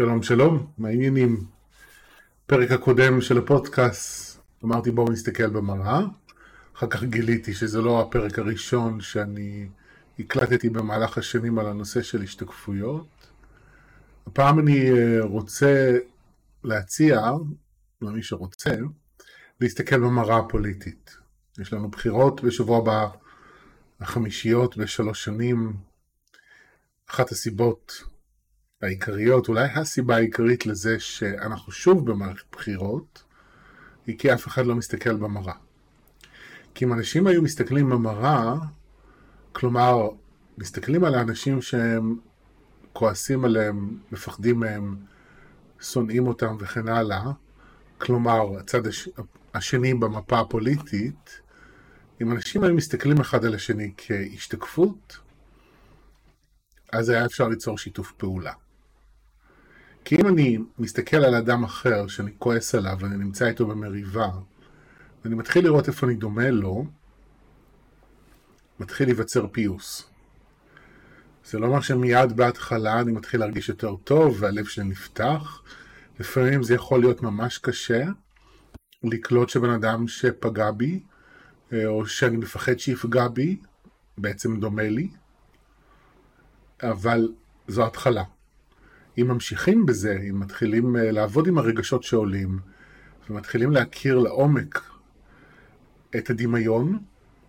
שלום 0.00 0.22
שלום, 0.22 0.66
מה 0.78 0.88
העניינים? 0.88 1.44
פרק 2.46 2.70
הקודם 2.70 3.20
של 3.20 3.38
הפודקאסט, 3.38 4.40
אמרתי 4.64 4.90
בואו 4.90 5.12
נסתכל 5.12 5.46
במראה, 5.46 6.00
אחר 6.76 6.86
כך 6.86 7.02
גיליתי 7.04 7.54
שזה 7.54 7.80
לא 7.80 8.00
הפרק 8.00 8.38
הראשון 8.38 9.00
שאני 9.00 9.68
הקלטתי 10.18 10.68
במהלך 10.68 11.18
השנים 11.18 11.58
על 11.58 11.66
הנושא 11.66 12.02
של 12.02 12.22
השתקפויות. 12.22 13.06
הפעם 14.26 14.58
אני 14.58 14.90
אה, 14.90 15.18
רוצה 15.22 15.98
להציע, 16.64 17.20
למי 18.02 18.22
שרוצה, 18.22 18.70
להסתכל 19.60 19.98
במראה 19.98 20.38
הפוליטית. 20.38 21.16
יש 21.58 21.72
לנו 21.72 21.88
בחירות 21.88 22.42
בשבוע 22.42 22.78
הבא, 22.78 23.06
החמישיות 24.00 24.76
בשלוש 24.76 25.24
שנים. 25.24 25.72
אחת 27.10 27.32
הסיבות 27.32 28.09
העיקריות, 28.82 29.48
אולי 29.48 29.68
הסיבה 29.68 30.16
העיקרית 30.16 30.66
לזה 30.66 31.00
שאנחנו 31.00 31.72
שוב 31.72 32.10
במערכת 32.10 32.44
בחירות, 32.52 33.22
היא 34.06 34.18
כי 34.18 34.34
אף 34.34 34.46
אחד 34.46 34.66
לא 34.66 34.74
מסתכל 34.74 35.16
במראה. 35.16 35.54
כי 36.74 36.84
אם 36.84 36.92
אנשים 36.92 37.26
היו 37.26 37.42
מסתכלים 37.42 37.90
במראה, 37.90 38.54
כלומר, 39.52 40.08
מסתכלים 40.58 41.04
על 41.04 41.14
האנשים 41.14 41.62
שהם 41.62 42.16
כועסים 42.92 43.44
עליהם, 43.44 43.98
מפחדים 44.12 44.60
מהם, 44.60 44.96
שונאים 45.80 46.26
אותם 46.26 46.56
וכן 46.60 46.88
הלאה, 46.88 47.30
כלומר, 47.98 48.58
הצד 48.58 48.86
הש... 48.86 49.08
השני 49.54 49.94
במפה 49.94 50.40
הפוליטית, 50.40 51.40
אם 52.22 52.32
אנשים 52.32 52.64
היו 52.64 52.74
מסתכלים 52.74 53.20
אחד 53.20 53.44
על 53.44 53.54
השני 53.54 53.92
כהשתקפות, 53.96 55.18
אז 56.92 57.08
היה 57.08 57.26
אפשר 57.26 57.48
ליצור 57.48 57.78
שיתוף 57.78 58.12
פעולה. 58.12 58.52
כי 60.04 60.16
אם 60.16 60.26
אני 60.26 60.58
מסתכל 60.78 61.16
על 61.16 61.34
אדם 61.34 61.64
אחר 61.64 62.06
שאני 62.06 62.30
כועס 62.38 62.74
עליו 62.74 62.96
ואני 63.00 63.16
נמצא 63.16 63.46
איתו 63.46 63.66
במריבה, 63.66 64.28
ואני 65.24 65.34
מתחיל 65.34 65.64
לראות 65.64 65.88
איפה 65.88 66.06
אני 66.06 66.14
דומה 66.14 66.50
לו, 66.50 66.86
מתחיל 68.80 69.08
להיווצר 69.08 69.46
פיוס. 69.52 70.10
זה 71.44 71.58
לא 71.58 71.66
אומר 71.66 71.80
שמיד 71.80 72.36
בהתחלה 72.36 73.00
אני 73.00 73.12
מתחיל 73.12 73.40
להרגיש 73.40 73.68
יותר 73.68 73.96
טוב 73.96 74.36
והלב 74.40 74.64
שלי 74.64 74.84
נפתח. 74.84 75.62
לפעמים 76.20 76.62
זה 76.62 76.74
יכול 76.74 77.00
להיות 77.00 77.22
ממש 77.22 77.58
קשה 77.58 78.04
לקלוט 79.04 79.48
שבן 79.48 79.70
אדם 79.70 80.08
שפגע 80.08 80.70
בי, 80.70 81.00
אה, 81.72 81.86
או 81.86 82.06
שאני 82.06 82.36
מפחד 82.36 82.78
שיפגע 82.78 83.28
בי, 83.28 83.56
בעצם 84.18 84.60
דומה 84.60 84.88
לי, 84.88 85.08
אבל 86.82 87.28
זו 87.68 87.86
התחלה. 87.86 88.24
אם 89.18 89.28
ממשיכים 89.28 89.86
בזה, 89.86 90.18
אם 90.30 90.40
מתחילים 90.40 90.96
אה, 90.96 91.10
לעבוד 91.10 91.46
עם 91.46 91.58
הרגשות 91.58 92.02
שעולים, 92.02 92.58
ומתחילים 93.30 93.70
להכיר 93.70 94.18
לעומק 94.18 94.82
את 96.16 96.30
הדמיון, 96.30 96.98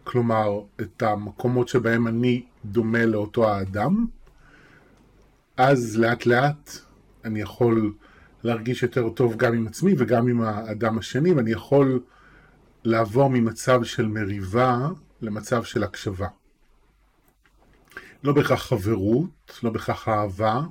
כלומר, 0.04 0.62
את 0.82 1.04
המקומות 1.04 1.68
שבהם 1.68 2.08
אני 2.08 2.46
דומה 2.66 3.06
לאותו 3.06 3.50
האדם, 3.50 4.06
אז 5.58 5.98
לאט 5.98 6.26
לאט 6.26 6.72
אני 7.26 7.42
יכול 7.42 7.94
להרגיש 8.44 8.84
יותר 8.84 9.10
טוב 9.10 9.36
גם 9.38 9.54
עם 9.54 9.68
עצמי 9.68 9.94
וגם 9.98 10.28
עם 10.28 10.42
האדם 10.42 10.98
השני, 10.98 11.34
ואני 11.34 11.52
יכול 11.52 12.00
לעבור 12.84 13.30
ממצב 13.30 13.84
של 13.84 14.08
מריבה 14.08 14.88
למצב 15.22 15.64
של 15.64 15.84
הקשבה. 15.84 16.28
לא 18.24 18.34
בהכרח 18.34 18.64
חברות, 18.64 19.60
לא 19.64 19.70
בהכרח 19.70 20.08
אהבה, 20.08 20.62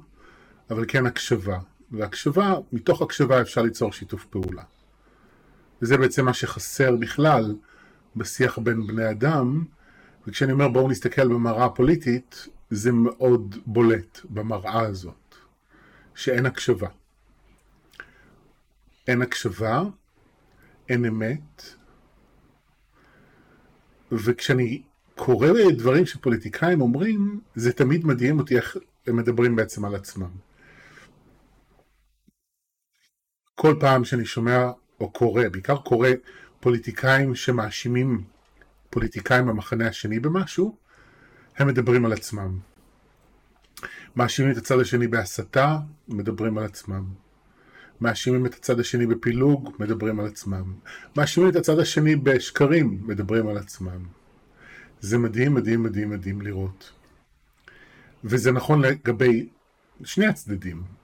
אבל 0.70 0.84
כן 0.88 1.06
הקשבה. 1.06 1.58
והקשבה, 1.91 2.54
מתוך 2.72 3.03
הקשבה 3.03 3.41
אפשר 3.41 3.62
ליצור 3.62 3.92
שיתוף 3.92 4.25
פעולה. 4.25 4.62
וזה 5.82 5.97
בעצם 5.97 6.25
מה 6.25 6.34
שחסר 6.34 6.97
בכלל 6.97 7.56
בשיח 8.16 8.58
בין 8.58 8.86
בני 8.86 9.10
אדם, 9.10 9.64
וכשאני 10.26 10.53
אומר 10.53 10.69
בואו 10.69 10.88
נסתכל 10.88 11.28
במראה 11.28 11.64
הפוליטית, 11.64 12.48
זה 12.70 12.92
מאוד 12.92 13.56
בולט 13.66 14.20
במראה 14.30 14.80
הזאת, 14.80 15.34
שאין 16.14 16.47
הקשבה. 16.47 16.88
אין 19.06 19.22
הקשבה, 19.22 19.82
אין 20.88 21.04
אמת, 21.04 21.62
וכשאני 24.12 24.82
קורא 25.16 25.48
דברים 25.76 26.06
שפוליטיקאים 26.06 26.80
אומרים, 26.80 27.41
זה 27.54 27.72
תמיד 27.72 28.06
מדהים 28.06 28.38
אותי 28.38 28.56
איך 28.56 28.76
הם 29.06 29.16
מדברים 29.16 29.56
בעצם 29.56 29.84
על 29.84 29.94
עצמם. 29.94 30.30
כל 33.62 33.75
פעם 33.81 34.04
שאני 34.04 34.25
שומע 34.25 34.71
או 35.00 35.10
קורא, 35.10 35.43
בעיקר 35.53 35.76
קורא 35.76 36.09
פוליטיקאים 36.60 37.34
שמאשימים 37.34 38.25
פוליטיקאים 38.91 39.47
במחנה 39.47 39.88
השני 39.88 40.21
במשהו, 40.21 40.76
הם 41.56 41.69
מדברים 41.69 42.04
על 42.04 42.12
עצמם. 42.12 42.59
מאשימים 44.16 44.53
את 44.53 44.56
הצד 44.56 44.81
השני 44.81 45.06
בהסתה, 45.06 45.78
מדברים 46.09 46.59
על 46.59 46.65
עצמם. 46.65 47.04
מאשימים 48.00 48.47
את 48.47 48.54
הצד 48.54 48.81
השני 48.81 49.06
בפילוג, 49.06 49.77
מדברים 49.78 50.21
על 50.21 50.27
עצמם. 50.27 50.75
מאשימים 51.16 51.50
את 51.50 51.56
הצד 51.56 51.78
השני 51.78 52.16
בשקרים, 52.16 53.00
מדברים 53.03 53.48
על 53.48 53.56
עצמם. 53.56 54.06
זה 55.00 55.19
מדהים, 55.19 55.54
מדהים, 55.54 55.82
מדהים, 55.82 56.10
מדהים 56.10 56.41
לראות. 56.41 56.92
וזה 58.25 58.53
נכון 58.53 58.82
לגבי 58.82 59.48
שני 60.04 60.27
הצדדים. 60.27 61.00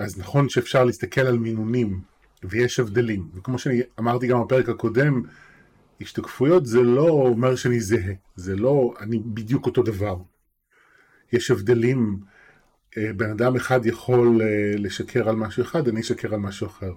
אז 0.00 0.18
נכון 0.18 0.48
שאפשר 0.48 0.84
להסתכל 0.84 1.20
על 1.20 1.38
מינונים, 1.38 2.00
ויש 2.44 2.80
הבדלים. 2.80 3.28
וכמו 3.34 3.58
שאני 3.58 3.80
אמרתי 3.98 4.26
גם 4.26 4.42
בפרק 4.42 4.68
הקודם, 4.68 5.22
השתקפויות 6.00 6.66
זה 6.66 6.82
לא 6.82 7.08
אומר 7.08 7.56
שאני 7.56 7.80
זהה, 7.80 8.12
זה 8.36 8.56
לא 8.56 8.94
אני 9.00 9.18
בדיוק 9.18 9.66
אותו 9.66 9.82
דבר. 9.82 10.16
יש 11.32 11.50
הבדלים, 11.50 12.20
אה, 12.98 13.12
בן 13.16 13.30
אדם 13.30 13.56
אחד 13.56 13.86
יכול 13.86 14.42
אה, 14.42 14.46
לשקר 14.78 15.28
על 15.28 15.36
משהו 15.36 15.62
אחד, 15.62 15.88
אני 15.88 16.00
אשקר 16.00 16.34
על 16.34 16.40
משהו 16.40 16.66
אחר. 16.66 16.92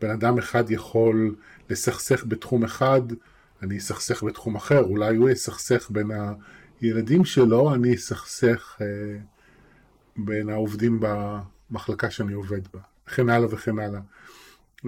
בן 0.00 0.10
אדם 0.10 0.38
אחד 0.38 0.70
יכול 0.70 1.34
לסכסך 1.70 2.24
בתחום 2.28 2.64
אחד, 2.64 3.02
אני 3.62 3.78
אסכסך 3.78 4.22
בתחום 4.22 4.56
אחר, 4.56 4.82
אולי 4.84 5.16
הוא 5.16 5.30
יסכסך 5.30 5.90
בין 5.90 6.10
הילדים 6.80 7.24
שלו, 7.24 7.74
אני 7.74 7.94
אסכסך 7.94 8.76
אה, 8.80 8.86
בין 10.16 10.48
העובדים 10.48 11.00
במחלקה 11.74 12.10
שאני 12.10 12.32
עובד 12.32 12.60
בה, 12.74 12.80
וכן 13.08 13.28
הלאה 13.28 13.48
וכן 13.50 13.78
הלאה. 13.78 14.00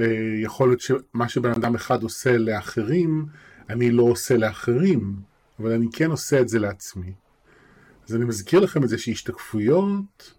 אה, 0.01 0.07
יכול 0.43 0.69
להיות 0.69 0.81
שמה 0.81 1.29
שבן 1.29 1.51
אדם 1.51 1.75
אחד 1.75 2.03
עושה 2.03 2.39
לאחרים, 2.39 3.27
אני 3.71 3.91
לא 3.91 4.03
עושה 4.03 4.37
לאחרים, 4.37 5.17
אבל 5.61 5.73
אני 5.73 5.87
כן 5.93 6.11
עושה 6.11 6.41
את 6.41 6.49
זה 6.49 6.59
לעצמי. 6.59 7.13
אז 8.09 8.17
אני 8.17 8.25
מזכיר 8.25 8.61
לכם 8.61 8.85
את 8.85 8.89
זה 8.89 8.99
שהשתקפויות, 8.99 10.35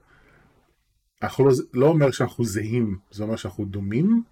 אנחנו 1.24 1.46
לא, 1.46 1.52
לא 1.74 1.86
אומר 1.86 2.12
שאנחנו 2.12 2.46
זהים, 2.46 2.98
זה 3.12 3.24
אומר 3.24 3.36
שאנחנו 3.36 3.66
דומים. 3.66 4.24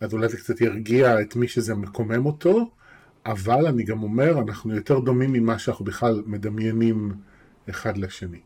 אז 0.00 0.12
אולי 0.12 0.28
זה 0.28 0.36
קצת 0.36 0.60
ירגיע 0.60 1.20
את 1.20 1.36
מי 1.36 1.48
שזה 1.48 1.74
מקומם 1.74 2.26
אותו, 2.26 2.70
אבל 3.26 3.66
אני 3.66 3.84
גם 3.84 4.02
אומר, 4.02 4.38
אנחנו 4.38 4.74
יותר 4.74 4.98
דומים 4.98 5.32
ממה 5.32 5.58
שאנחנו 5.58 5.84
בכלל 5.84 6.22
מדמיינים 6.26 7.12
אחד 7.70 7.96
לשני. 7.98 8.40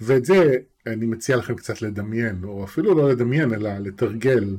ואת 0.00 0.24
זה 0.24 0.56
אני 0.86 1.06
מציע 1.06 1.36
לכם 1.36 1.54
קצת 1.54 1.82
לדמיין, 1.82 2.44
או 2.44 2.64
אפילו 2.64 2.94
לא 2.94 3.10
לדמיין, 3.10 3.54
אלא 3.54 3.78
לתרגל, 3.78 4.56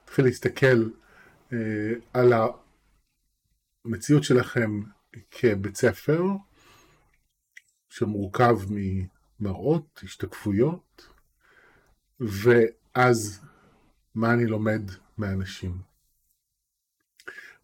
להתחיל 0.00 0.24
להסתכל 0.24 0.88
אה, 1.52 1.92
על 2.12 2.32
המציאות 3.84 4.24
שלכם 4.24 4.82
כבית 5.30 5.76
ספר, 5.76 6.22
שמורכב 7.88 8.58
ממראות, 8.70 10.00
השתקפויות, 10.02 11.08
ואז 12.20 13.40
מה 14.14 14.32
אני 14.32 14.46
לומד 14.46 14.82
מאנשים. 15.18 15.72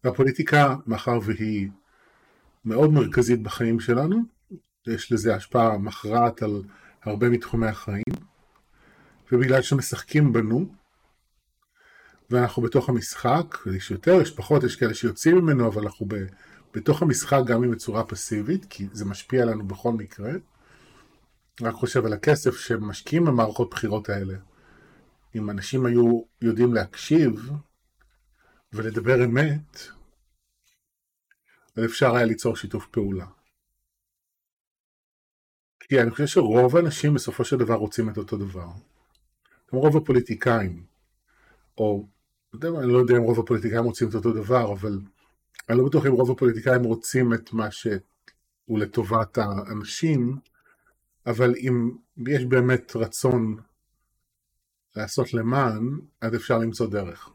והפוליטיקה, 0.03 0.75
מאחר 0.87 1.19
והיא 1.23 1.69
מאוד 2.65 2.91
מרכזית 2.91 3.41
בחיים 3.41 3.79
שלנו, 3.79 4.21
יש 4.87 5.11
לזה 5.11 5.35
השפעה 5.35 5.77
מכרעת 5.77 6.41
על 6.41 6.63
הרבה 7.03 7.29
מתחומי 7.29 7.67
החיים, 7.67 8.03
ובגלל 9.31 9.61
שמשחקים 9.61 10.33
בנו, 10.33 10.65
ואנחנו 12.29 12.61
בתוך 12.61 12.89
המשחק, 12.89 13.57
יש 13.75 13.91
יותר, 13.91 14.21
יש 14.21 14.31
פחות, 14.31 14.63
יש 14.63 14.75
כאלה 14.75 14.93
שיוצאים 14.93 15.35
ממנו, 15.37 15.67
אבל 15.67 15.83
אנחנו 15.83 16.05
ב, 16.05 16.15
בתוך 16.73 17.01
המשחק 17.01 17.39
גם 17.45 17.63
אם 17.63 17.71
בצורה 17.71 18.03
פסיבית, 18.03 18.65
כי 18.69 18.87
זה 18.91 19.05
משפיע 19.05 19.43
עלינו 19.43 19.67
בכל 19.67 19.91
מקרה. 19.91 20.31
רק 21.61 21.73
חושב 21.73 22.05
על 22.05 22.13
הכסף 22.13 22.57
שמשקיעים 22.57 23.25
במערכות 23.25 23.69
בחירות 23.69 24.09
האלה. 24.09 24.37
אם 25.35 25.49
אנשים 25.49 25.85
היו 25.85 26.21
יודעים 26.41 26.73
להקשיב 26.73 27.51
ולדבר 28.73 29.25
אמת, 29.25 29.81
אז 31.75 31.85
אפשר 31.85 32.15
היה 32.15 32.25
ליצור 32.25 32.55
שיתוף 32.55 32.87
פעולה. 32.87 33.25
כי 35.89 36.01
אני 36.01 36.11
חושב 36.11 36.25
שרוב 36.25 36.75
האנשים 36.75 37.13
בסופו 37.13 37.45
של 37.45 37.57
דבר 37.57 37.75
רוצים 37.75 38.09
את 38.09 38.17
אותו 38.17 38.37
דבר. 38.37 38.67
גם 39.73 39.79
רוב 39.79 39.97
הפוליטיקאים, 39.97 40.83
או 41.77 42.07
אני 42.53 42.91
לא 42.93 42.97
יודע 42.97 43.17
אם 43.17 43.21
רוב 43.21 43.39
הפוליטיקאים 43.39 43.83
רוצים 43.83 44.09
את 44.09 44.15
אותו 44.15 44.33
דבר, 44.33 44.73
אבל 44.73 44.99
אני 45.69 45.77
לא 45.77 45.85
בטוח 45.85 46.05
אם 46.05 46.11
רוב 46.11 46.31
הפוליטיקאים 46.31 46.83
רוצים 46.83 47.33
את 47.33 47.53
מה 47.53 47.71
שהוא 47.71 48.79
לטובת 48.79 49.37
האנשים, 49.37 50.37
אבל 51.25 51.53
אם 51.55 51.91
יש 52.27 52.45
באמת 52.45 52.95
רצון 52.95 53.57
לעשות 54.95 55.33
למען, 55.33 55.99
אז 56.21 56.35
אפשר 56.35 56.57
למצוא 56.57 56.87
דרך. 56.87 57.29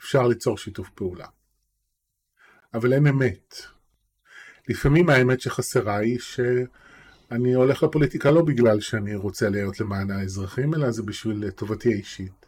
אפשר 0.00 0.26
ליצור 0.26 0.58
שיתוף 0.58 0.90
פעולה. 0.90 1.26
אבל 2.74 2.92
אין 2.92 3.06
אמת. 3.06 3.54
לפעמים 4.68 5.08
האמת 5.08 5.40
שחסרה 5.40 5.96
היא 5.96 6.18
שאני 7.28 7.54
הולך 7.54 7.82
לפוליטיקה 7.82 8.30
לא 8.30 8.42
בגלל 8.42 8.80
שאני 8.80 9.14
רוצה 9.14 9.50
להיות 9.50 9.80
למען 9.80 10.10
האזרחים, 10.10 10.74
אלא 10.74 10.90
זה 10.90 11.02
בשביל 11.02 11.50
טובתי 11.50 11.92
האישית. 11.92 12.46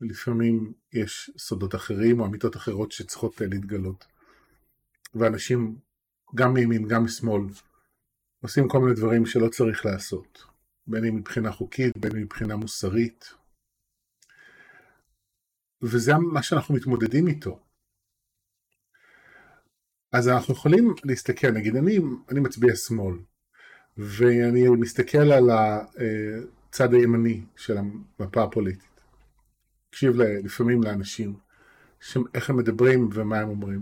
לפעמים 0.00 0.72
יש 0.92 1.30
סודות 1.38 1.74
אחרים 1.74 2.20
או 2.20 2.26
אמיתות 2.26 2.56
אחרות 2.56 2.92
שצריכות 2.92 3.40
להתגלות. 3.40 4.04
ואנשים, 5.14 5.76
גם 6.34 6.54
מימין, 6.54 6.88
גם 6.88 7.04
משמאל, 7.04 7.42
עושים 8.42 8.68
כל 8.68 8.78
מיני 8.78 8.94
דברים 8.94 9.26
שלא 9.26 9.48
צריך 9.48 9.86
לעשות. 9.86 10.44
בין 10.86 11.04
אם 11.04 11.16
מבחינה 11.16 11.52
חוקית, 11.52 11.98
בין 11.98 12.12
אם 12.16 12.22
מבחינה 12.22 12.56
מוסרית. 12.56 13.34
וזה 15.82 16.12
מה 16.32 16.42
שאנחנו 16.42 16.74
מתמודדים 16.74 17.28
איתו. 17.28 17.60
אז 20.12 20.28
אנחנו 20.28 20.54
יכולים 20.54 20.94
להסתכל, 21.04 21.50
נגיד 21.50 21.76
אני, 21.76 21.98
אני 22.30 22.40
מצביע 22.40 22.76
שמאל, 22.76 23.16
ואני 23.96 24.68
מסתכל 24.68 25.32
על 25.32 25.50
הצד 25.50 26.94
הימני 26.94 27.44
של 27.56 27.76
המפה 27.78 28.42
הפוליטית. 28.42 29.00
מקשיב 29.88 30.16
לפעמים 30.20 30.82
לאנשים, 30.82 31.34
איך 32.34 32.50
הם 32.50 32.56
מדברים 32.56 33.08
ומה 33.12 33.38
הם 33.38 33.48
אומרים. 33.48 33.80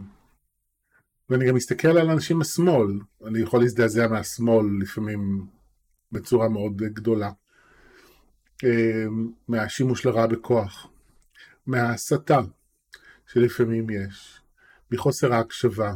ואני 1.31 1.49
גם 1.49 1.55
מסתכל 1.55 1.89
על 1.89 2.11
אנשים 2.11 2.39
מהשמאל, 2.39 3.01
אני 3.27 3.41
יכול 3.41 3.61
להזדעזע 3.61 4.09
מהשמאל 4.09 4.67
לפעמים 4.83 5.47
בצורה 6.13 6.49
מאוד 6.49 6.77
גדולה. 6.77 7.31
אה, 8.65 9.05
מהשימוש 9.49 10.07
לרעה 10.07 10.27
בכוח, 10.27 10.87
מההסתה 11.67 12.41
שלפעמים 13.27 13.91
יש, 13.91 14.41
מחוסר 14.91 15.33
ההקשבה, 15.35 15.95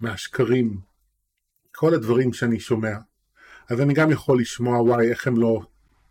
מהשקרים, 0.00 0.80
כל 1.72 1.94
הדברים 1.94 2.32
שאני 2.32 2.60
שומע. 2.60 2.96
אז 3.68 3.80
אני 3.80 3.94
גם 3.94 4.10
יכול 4.10 4.40
לשמוע 4.40 4.82
וואי 4.82 5.10
איך 5.10 5.26
הם 5.26 5.36
לא, 5.36 5.60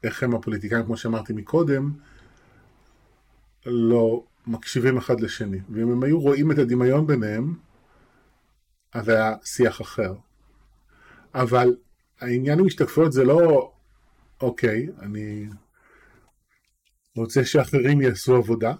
איך 0.03 0.23
הם 0.23 0.35
הפוליטיקאים 0.35 0.85
כמו 0.85 0.97
שאמרתי 0.97 1.33
מקודם, 1.33 1.91
לא 3.65 4.23
מקשיבים 4.47 4.97
אחד 4.97 5.19
לשני. 5.19 5.59
ואם 5.69 5.91
הם 5.91 6.03
היו 6.03 6.19
רואים 6.19 6.51
את 6.51 6.57
הדמיון 6.57 7.07
ביניהם, 7.07 7.55
אז 8.93 9.09
היה 9.09 9.35
שיח 9.43 9.81
אחר. 9.81 10.13
אבל 11.33 11.75
העניין 12.19 12.59
עם 12.59 12.65
השתקפויות 12.65 13.11
זה 13.11 13.23
לא, 13.23 13.71
אוקיי, 14.41 14.87
אני 14.99 15.47
רוצה 17.15 17.45
שאחרים 17.45 18.01
יעשו 18.01 18.35
עבודה, 18.35 18.73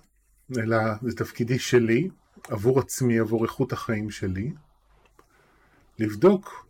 אלא 0.58 0.78
זה 1.02 1.16
תפקידי 1.16 1.60
שלי, 1.60 2.10
עבור 2.48 2.80
עצמי, 2.80 3.20
עבור 3.20 3.44
איכות 3.44 3.74
החיים 3.74 4.12
שלי, 4.12 4.52
לבדוק 6.00 6.68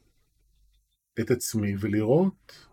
את 1.19 1.31
עצמי 1.31 1.73
ולראות 1.79 2.67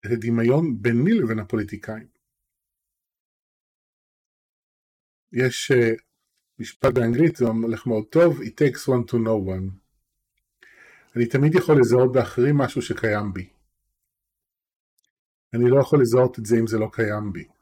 את 0.00 0.10
הדמיון 0.12 0.82
ביני 0.82 1.14
לבין 1.14 1.38
הפוליטיקאים. 1.38 2.08
יש 5.32 5.72
uh, 5.72 6.02
משפט 6.58 6.94
באנגלית, 6.94 7.36
זה 7.36 7.44
הולך 7.44 7.86
מאוד 7.86 8.04
טוב, 8.10 8.40
It 8.40 8.54
takes 8.60 8.88
one 8.88 9.10
to 9.10 9.14
know 9.14 9.48
one. 9.48 9.86
אני 11.16 11.26
תמיד 11.26 11.54
יכול 11.54 11.80
לזהות 11.80 12.12
באחרים 12.12 12.58
משהו 12.58 12.82
שקיים 12.82 13.32
בי. 13.32 13.48
אני 15.54 15.70
לא 15.70 15.80
יכול 15.80 16.00
לזהות 16.02 16.38
את 16.38 16.46
זה 16.46 16.56
אם 16.60 16.66
זה 16.66 16.78
לא 16.78 16.88
קיים 16.92 17.32
בי. 17.32 17.55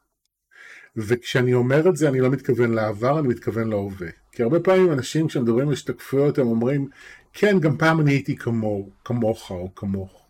וכשאני 0.97 1.53
אומר 1.53 1.89
את 1.89 1.95
זה 1.95 2.09
אני 2.09 2.19
לא 2.19 2.29
מתכוון 2.29 2.73
לעבר, 2.73 3.19
אני 3.19 3.27
מתכוון 3.27 3.69
להווה. 3.69 4.07
כי 4.31 4.43
הרבה 4.43 4.59
פעמים 4.59 4.91
אנשים 4.91 5.27
כשמדברים 5.27 5.67
על 5.67 5.73
השתקפויות 5.73 6.37
הם 6.37 6.47
אומרים, 6.47 6.89
כן, 7.33 7.59
גם 7.59 7.77
פעם 7.77 7.99
אני 8.01 8.11
הייתי 8.11 8.35
כמו, 8.35 8.89
כמוך 9.05 9.51
או 9.51 9.75
כמוך. 9.75 10.27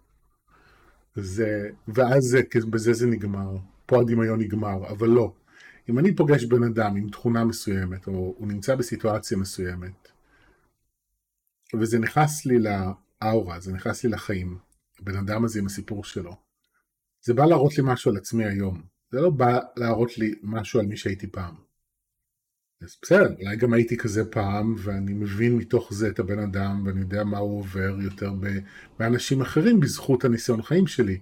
זה, 1.16 1.70
ואז 1.88 2.24
זה, 2.24 2.42
בזה 2.70 2.94
זה 2.94 3.08
נגמר. 3.08 3.58
פה 3.86 4.02
הדמיון 4.02 4.40
נגמר, 4.40 4.90
אבל 4.90 5.08
לא. 5.08 5.34
אם 5.90 6.00
אני 6.00 6.16
פוגש 6.16 6.44
בן 6.44 6.64
אדם 6.64 6.96
עם 6.96 7.10
תכונה 7.10 7.46
מסוימת, 7.46 8.08
או 8.08 8.36
הוא 8.38 8.48
נמצא 8.48 8.76
בסיטואציה 8.76 9.38
מסוימת, 9.38 10.12
וזה 11.80 12.00
נכנס 12.00 12.46
לי 12.46 12.56
לאאורה, 12.60 13.60
זה 13.60 13.74
נכנס 13.74 14.04
לי 14.04 14.10
לחיים, 14.10 14.58
הבן 15.00 15.18
אדם 15.18 15.46
הזה 15.46 15.60
עם 15.60 15.66
הסיפור 15.66 16.04
שלו, 16.04 16.36
זה 17.22 17.34
בא 17.34 17.46
להראות 17.46 17.78
לי 17.78 17.84
משהו 17.88 18.12
על 18.12 18.18
עצמי 18.18 18.46
היום, 18.46 18.82
זה 19.16 19.22
לא 19.22 19.30
בא 19.30 19.60
להראות 19.76 20.18
לי 20.18 20.36
משהו 20.44 20.80
על 20.80 20.86
מי 20.86 20.98
שהייתי 20.98 21.28
פעם. 21.28 21.56
אז 22.82 22.98
בסדר, 23.02 23.36
אולי 23.42 23.56
גם 23.56 23.74
הייתי 23.74 23.98
כזה 23.98 24.32
פעם, 24.32 24.76
ואני 24.78 25.14
מבין 25.14 25.58
מתוך 25.58 25.94
זה 25.94 26.08
את 26.08 26.20
הבן 26.20 26.40
אדם, 26.40 26.84
ואני 26.86 27.00
יודע 27.00 27.24
מה 27.24 27.38
הוא 27.38 27.60
עובר 27.60 27.98
יותר 28.02 28.34
באנשים 29.00 29.42
אחרים 29.42 29.80
בזכות 29.80 30.26
הניסיון 30.26 30.62
חיים 30.62 30.88
שלי, 30.88 31.20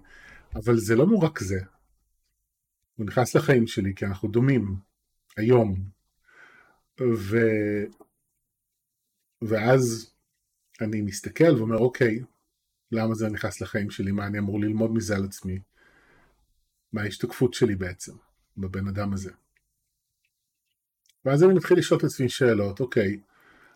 אבל 0.56 0.78
זה 0.78 0.96
לא 0.96 1.06
רק 1.22 1.40
זה. 1.40 1.60
הוא 2.96 3.06
נכנס 3.06 3.36
לחיים 3.36 3.68
שלי 3.68 3.94
כי 3.96 4.06
אנחנו 4.06 4.30
דומים, 4.30 4.76
היום. 5.38 5.76
ו... 7.02 7.38
ואז 9.42 10.14
אני 10.82 11.02
מסתכל 11.02 11.56
ואומר, 11.58 11.78
אוקיי, 11.78 12.20
למה 12.92 13.16
זה 13.16 13.30
נכנס 13.30 13.62
לחיים 13.62 13.90
שלי? 13.90 14.12
מה 14.12 14.28
אני 14.28 14.40
אמור 14.40 14.60
ללמוד 14.60 14.92
מזה 14.92 15.16
על 15.16 15.24
עצמי? 15.24 15.60
מה 16.94 17.02
ההשתקפות 17.02 17.54
שלי 17.54 17.76
בעצם 17.76 18.12
בבן 18.58 18.88
אדם 18.88 19.14
הזה? 19.14 19.32
ואז 21.26 21.44
אני 21.44 21.54
מתחיל 21.54 21.78
לשאול 21.78 22.00
את 22.00 22.04
עצמי 22.04 22.30
שאלות, 22.30 22.80
אוקיי, 22.80 23.20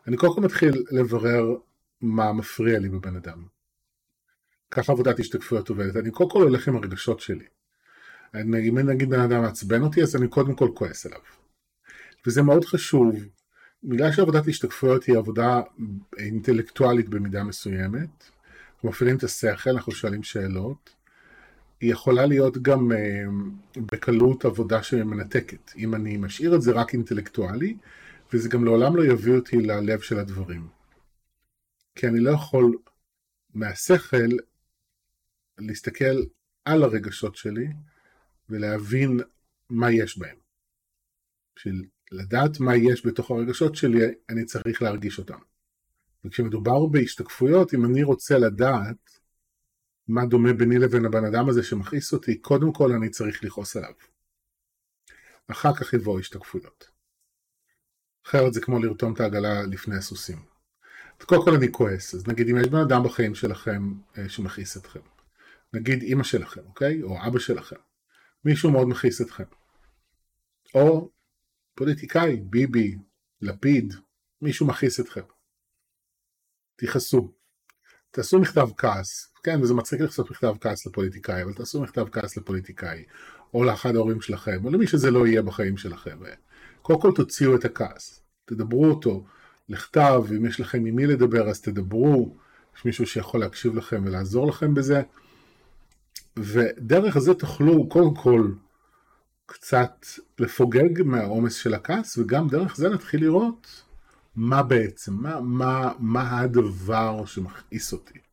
אני 0.08 0.18
קודם 0.18 0.36
כל 0.36 0.42
מתחיל 0.42 0.84
לברר 0.92 1.56
מה 2.02 2.34
מפריע 2.34 2.80
לי 2.80 2.90
בבן 2.90 3.16
אדם. 3.16 3.46
ככה 4.72 4.92
עבודת 4.92 5.20
השתקפויות 5.20 5.70
עובדת, 5.70 5.96
אני 5.96 6.12
קודם 6.12 6.30
כל 6.30 6.42
הולך 6.42 6.68
עם 6.68 6.76
הרגשות 6.76 7.20
שלי. 7.20 7.46
אם 8.36 8.78
נגיד 8.78 9.10
בן 9.10 9.20
אדם 9.20 9.42
מעצבן 9.42 9.82
אותי, 9.82 10.04
אז 10.04 10.16
אני 10.16 10.28
קודם 10.28 10.56
כל 10.56 10.70
כועס 10.76 11.06
עליו. 11.06 11.20
וזה 12.26 12.42
מאוד 12.42 12.66
חשוב, 12.66 13.16
בגלל 13.84 14.12
שעבודת 14.12 14.48
השתקפויות 14.48 15.04
היא 15.04 15.18
עבודה 15.18 15.62
אינטלקטואלית 16.18 17.10
במידה 17.10 17.44
מסוימת, 17.44 18.10
אנחנו 18.74 18.90
מפעילים 18.90 19.18
את 19.18 19.24
השכל, 19.24 19.70
אנחנו 19.70 19.92
שואלים 19.92 20.24
שאלות, 20.24 20.97
היא 21.82 21.92
יכולה 21.92 22.26
להיות 22.26 22.58
גם 22.58 22.92
uh, 22.92 23.78
בקלות 23.78 24.46
עבודה 24.46 24.84
שמנתקת. 24.84 25.72
אם 25.78 25.96
אני 25.96 26.18
משאיר 26.18 26.56
את 26.56 26.62
זה 26.62 26.72
רק 26.72 26.94
אינטלקטואלי, 26.94 27.78
וזה 28.34 28.50
גם 28.50 28.66
לעולם 28.66 28.96
לא 28.96 29.06
יביא 29.06 29.34
אותי 29.34 29.58
ללב 29.58 30.00
של 30.00 30.20
הדברים. 30.20 30.68
כי 31.96 32.08
אני 32.08 32.20
לא 32.20 32.32
יכול 32.32 32.78
מהשכל 33.54 34.30
להסתכל 35.58 36.24
על 36.66 36.84
הרגשות 36.84 37.36
שלי 37.36 37.68
ולהבין 38.50 39.20
מה 39.70 39.92
יש 39.92 40.18
בהם. 40.18 40.38
בשביל 41.56 41.86
לדעת 42.12 42.60
מה 42.60 42.76
יש 42.76 43.06
בתוך 43.06 43.32
הרגשות 43.32 43.76
שלי, 43.76 44.00
אני 44.30 44.46
צריך 44.46 44.82
להרגיש 44.82 45.20
אותם. 45.20 45.40
וכשמדובר 46.26 46.86
בהשתקפויות, 46.86 47.74
אם 47.74 47.86
אני 47.86 48.04
רוצה 48.04 48.38
לדעת 48.38 49.20
מה 50.08 50.26
דומה 50.26 50.54
ביני 50.54 50.78
לבין 50.78 51.06
הבן 51.06 51.26
אדם 51.26 51.50
הזה 51.50 51.64
שמכעיס 51.64 52.14
אותי, 52.14 52.38
קודם 52.38 52.74
כל 52.74 52.92
אני 52.92 53.10
צריך 53.10 53.44
לכעוס 53.44 53.76
עליו. 53.76 53.94
אחר 55.48 55.76
כך 55.76 55.94
יבואו 55.94 56.20
השתקפויות. 56.20 56.90
אחרת 58.26 58.54
זה 58.54 58.62
כמו 58.62 58.80
לרתום 58.80 59.14
את 59.14 59.20
העגלה 59.20 59.64
לפני 59.64 59.96
הסוסים. 59.96 60.46
אז 61.20 61.26
קודם 61.26 61.46
כל 61.46 61.54
אני 61.56 61.72
כועס, 61.72 62.16
אז 62.16 62.28
נגיד 62.28 62.50
אם 62.50 62.58
יש 62.58 62.68
בן 62.68 62.80
אדם 62.80 63.04
בחיים 63.04 63.36
שלכם 63.36 63.94
אה, 64.18 64.30
שמכעיס 64.30 64.78
אתכם, 64.78 65.00
נגיד 65.74 66.02
אימא 66.02 66.24
שלכם, 66.24 66.62
אוקיי? 66.66 67.04
או 67.04 67.28
אבא 67.28 67.40
שלכם, 67.40 67.76
מישהו 68.46 68.72
מאוד 68.72 68.88
מכעיס 68.88 69.22
אתכם. 69.22 69.44
או 70.76 71.12
פוליטיקאי, 71.76 72.38
ביבי, 72.38 72.98
לפיד, 73.42 73.94
מישהו 74.42 74.68
מכעיס 74.68 75.00
אתכם. 75.00 75.22
תכעסו. 76.76 77.34
תעשו 78.12 78.40
מכתב 78.40 78.68
כעס, 78.78 79.34
כן, 79.48 79.62
וזה 79.62 79.74
מצחיק 79.74 80.02
לעשות 80.02 80.32
מכתב 80.32 80.54
כעס 80.62 80.88
לפוליטיקאי, 80.88 81.44
אבל 81.44 81.54
תעשו 81.54 81.82
מכתב 81.82 82.06
כעס 82.12 82.38
לפוליטיקאי, 82.38 83.04
או 83.54 83.64
לאחד 83.64 83.96
ההורים 83.96 84.22
שלכם, 84.22 84.66
או 84.66 84.70
למי 84.70 84.88
שזה 84.88 85.12
לא 85.12 85.28
יהיה 85.28 85.42
בחיים 85.42 85.78
שלכם. 85.78 86.18
קודם 86.82 87.02
כל 87.02 87.12
תוציאו 87.16 87.56
את 87.56 87.66
הכעס, 87.66 88.22
תדברו 88.46 88.86
אותו 88.86 89.26
לכתב, 89.70 90.24
ואם 90.28 90.46
יש 90.46 90.60
לכם 90.60 90.86
עם 90.86 90.96
מי 90.96 91.06
לדבר 91.06 91.50
אז 91.50 91.62
תדברו, 91.62 92.38
יש 92.78 92.86
מישהו 92.86 93.06
שיכול 93.06 93.40
להקשיב 93.40 93.76
לכם 93.76 94.02
ולעזור 94.06 94.48
לכם 94.48 94.74
בזה. 94.74 95.02
ודרך 96.38 97.18
זה 97.18 97.34
תוכלו 97.34 97.90
קודם 97.90 98.16
כל 98.16 98.52
קצת 99.46 100.06
לפוגג 100.40 101.04
מהעומס 101.04 101.56
של 101.56 101.74
הכעס, 101.74 102.18
וגם 102.18 102.48
דרך 102.48 102.76
זה 102.76 102.90
נתחיל 102.90 103.22
לראות 103.22 103.84
מה 104.36 104.64
בעצם, 104.64 105.14
מה, 105.14 105.42
מה, 105.42 105.92
מה 106.00 106.40
הדבר 106.40 107.26
שמכעיס 107.26 107.94
אותי. 107.94 108.27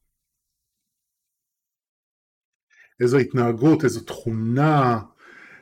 איזו 3.00 3.18
התנהגות, 3.18 3.84
איזו 3.84 4.00
תכונה, 4.00 5.00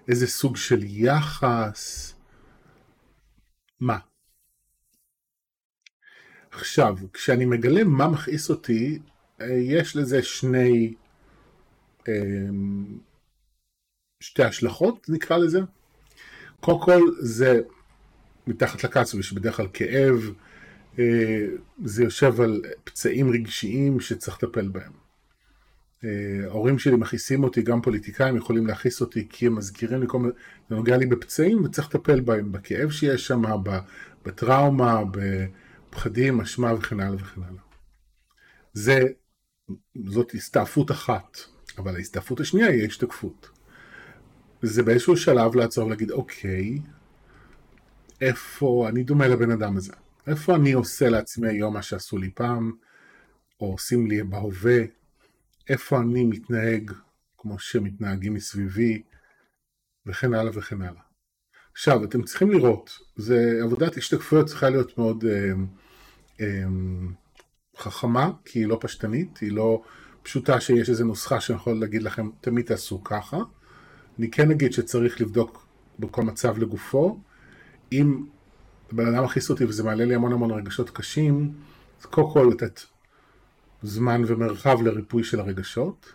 איזה 0.08 0.26
סוג 0.26 0.56
של 0.56 0.80
יחס. 0.82 2.14
מה? 3.80 3.98
עכשיו, 6.50 6.96
כשאני 7.12 7.44
מגלה 7.44 7.84
מה 7.84 8.08
מכעיס 8.08 8.50
אותי, 8.50 8.98
אה, 9.40 9.46
יש 9.52 9.96
לזה 9.96 10.22
שני, 10.22 10.94
אמ, 12.08 12.98
שתי 14.20 14.42
השלכות, 14.42 15.06
נקרא 15.08 15.36
לזה. 15.36 15.60
קודם 16.60 16.80
כל, 16.80 17.00
זה 17.20 17.60
מתחת 18.46 18.84
לכעס, 18.84 19.14
יש 19.14 19.32
בדרך 19.32 19.56
כלל 19.56 19.68
כאב, 19.72 20.32
אה, 20.98 21.46
זה 21.84 22.04
יושב 22.04 22.40
על 22.40 22.62
פצעים 22.84 23.30
רגשיים 23.30 24.00
שצריך 24.00 24.42
לטפל 24.42 24.68
בהם. 24.68 25.01
אה, 26.04 26.10
ההורים 26.44 26.78
שלי 26.78 26.96
מכעיסים 26.96 27.44
אותי, 27.44 27.62
גם 27.62 27.82
פוליטיקאים 27.82 28.36
יכולים 28.36 28.66
להכעיס 28.66 29.00
אותי 29.00 29.28
כי 29.28 29.46
הם 29.46 29.54
מזכירים 29.54 30.00
לי 30.00 30.06
כל 30.08 30.18
מיני, 30.18 30.32
זה 30.68 30.76
נוגע 30.76 30.96
לי 30.96 31.06
בפצעים 31.06 31.64
וצריך 31.64 31.94
לטפל 31.94 32.20
בהם, 32.20 32.52
בכאב 32.52 32.90
שיש 32.90 33.26
שם, 33.26 33.42
בטראומה, 34.24 35.00
בפחדים, 35.10 36.40
אשמה 36.40 36.74
וכן 36.74 37.00
הלאה 37.00 37.16
וכן 37.16 37.42
הלאה. 37.42 37.62
זה, 38.72 39.00
זאת 40.06 40.34
הסתעפות 40.34 40.90
אחת, 40.90 41.38
אבל 41.78 41.96
ההסתעפות 41.96 42.40
השנייה 42.40 42.68
היא 42.68 42.82
ההשתקפות. 42.82 43.50
זה 44.62 44.82
באיזשהו 44.82 45.16
שלב 45.16 45.56
לעצור 45.56 45.86
ולהגיד, 45.86 46.10
אוקיי, 46.10 46.78
איפה 48.20 48.88
אני 48.88 49.02
דומה 49.02 49.28
לבן 49.28 49.50
אדם 49.50 49.76
הזה? 49.76 49.92
איפה 50.26 50.54
אני 50.54 50.72
עושה 50.72 51.08
לעצמי 51.08 51.48
היום 51.48 51.74
מה 51.74 51.82
שעשו 51.82 52.18
לי 52.18 52.30
פעם, 52.30 52.72
או 53.60 53.72
עושים 53.72 54.06
לי 54.06 54.22
בהווה? 54.22 54.82
איפה 55.68 56.00
אני 56.00 56.24
מתנהג 56.24 56.92
כמו 57.38 57.58
שמתנהגים 57.58 58.34
מסביבי, 58.34 59.02
וכן 60.06 60.34
הלאה 60.34 60.50
וכן 60.54 60.82
הלאה. 60.82 61.02
עכשיו, 61.72 62.04
אתם 62.04 62.22
צריכים 62.22 62.50
לראות, 62.50 62.98
זה, 63.16 63.60
עבודת 63.62 63.96
השתקפויות 63.96 64.46
צריכה 64.46 64.70
להיות 64.70 64.98
מאוד 64.98 65.24
אה, 65.24 65.52
אה, 66.40 66.64
חכמה, 67.78 68.30
כי 68.44 68.58
היא 68.58 68.66
לא 68.66 68.78
פשטנית, 68.80 69.38
היא 69.38 69.52
לא 69.52 69.82
פשוטה 70.22 70.60
שיש 70.60 70.90
איזו 70.90 71.04
נוסחה 71.04 71.40
שאני 71.40 71.56
יכול 71.56 71.80
להגיד 71.80 72.02
לכם, 72.02 72.30
תמיד 72.40 72.66
תעשו 72.66 73.04
ככה. 73.04 73.38
אני 74.18 74.30
כן 74.30 74.50
אגיד 74.50 74.72
שצריך 74.72 75.20
לבדוק 75.20 75.66
בכל 75.98 76.22
מצב 76.22 76.58
לגופו. 76.58 77.20
אם 77.92 78.24
בן 78.92 79.14
אדם 79.14 79.24
מכניס 79.24 79.50
אותי 79.50 79.64
וזה 79.64 79.84
מעלה 79.84 80.04
לי 80.04 80.14
המון 80.14 80.32
המון 80.32 80.50
רגשות 80.50 80.90
קשים, 80.90 81.52
אז 82.00 82.06
קודם 82.06 82.32
כל 82.32 82.48
לתת 82.52 82.80
זמן 83.82 84.22
ומרחב 84.26 84.82
לריפוי 84.82 85.24
של 85.24 85.40
הרגשות. 85.40 86.12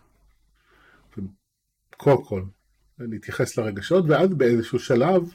קודם 1.98 2.26
כל, 2.26 2.44
להתייחס 3.00 3.58
לרגשות, 3.58 4.06
ואז 4.08 4.30
באיזשהו 4.34 4.80
שלב 4.80 5.34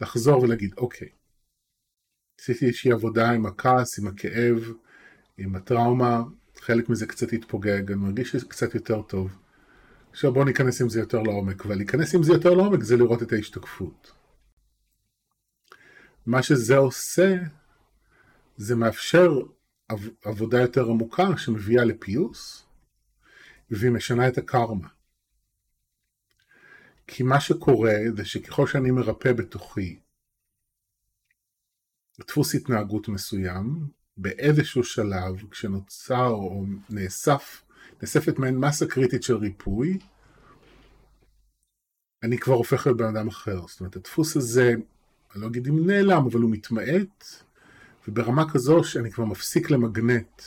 לחזור 0.00 0.42
ולהגיד, 0.42 0.74
אוקיי, 0.76 1.08
עשיתי 2.40 2.66
איזושהי 2.66 2.92
עבודה 2.92 3.30
עם 3.30 3.46
הכעס, 3.46 3.98
עם 3.98 4.06
הכאב, 4.06 4.72
עם 5.38 5.56
הטראומה, 5.56 6.22
חלק 6.60 6.88
מזה 6.88 7.06
קצת 7.06 7.32
התפוגג, 7.32 7.92
אני 7.92 8.00
מרגיש 8.00 8.30
שזה 8.30 8.46
קצת 8.46 8.74
יותר 8.74 9.02
טוב. 9.02 9.36
עכשיו 10.10 10.32
בואו 10.32 10.44
ניכנס 10.44 10.80
עם 10.80 10.88
זה 10.88 11.00
יותר 11.00 11.22
לעומק, 11.22 11.66
ולהיכנס 11.66 12.14
עם 12.14 12.22
זה 12.22 12.32
יותר 12.32 12.54
לעומק 12.54 12.82
זה 12.82 12.96
לראות 12.96 13.22
את 13.22 13.32
ההשתקפות. 13.32 14.12
מה 16.26 16.42
שזה 16.42 16.76
עושה, 16.76 17.34
זה 18.56 18.76
מאפשר 18.76 19.40
עבודה 20.24 20.60
יותר 20.60 20.84
עמוקה 20.90 21.36
שמביאה 21.36 21.84
לפיוס, 21.84 22.66
והיא 23.70 23.90
משנה 23.90 24.28
את 24.28 24.38
הקרמה. 24.38 24.88
כי 27.06 27.22
מה 27.22 27.40
שקורה 27.40 27.94
זה 28.16 28.24
שככל 28.24 28.66
שאני 28.66 28.90
מרפא 28.90 29.32
בתוכי 29.32 30.00
דפוס 32.20 32.54
התנהגות 32.54 33.08
מסוים, 33.08 33.86
באיזשהו 34.16 34.84
שלב, 34.84 35.50
כשנוצר 35.50 36.28
או 36.28 36.64
נאסף, 36.90 37.62
נאספת 38.02 38.38
מעין 38.38 38.58
מסה 38.58 38.86
קריטית 38.86 39.22
של 39.22 39.36
ריפוי, 39.36 39.98
אני 42.22 42.38
כבר 42.38 42.54
הופך 42.54 42.86
להיות 42.86 42.98
בן 42.98 43.16
אדם 43.16 43.28
אחר. 43.28 43.66
זאת 43.66 43.80
אומרת, 43.80 43.96
הדפוס 43.96 44.36
הזה, 44.36 44.74
אני 45.34 45.42
לא 45.42 45.46
אגיד 45.46 45.66
אם 45.66 45.86
נעלם, 45.86 46.26
אבל 46.26 46.40
הוא 46.40 46.50
מתמעט, 46.50 47.24
וברמה 48.08 48.52
כזו 48.52 48.84
שאני 48.84 49.10
כבר 49.10 49.24
מפסיק 49.24 49.70
למגנט 49.70 50.42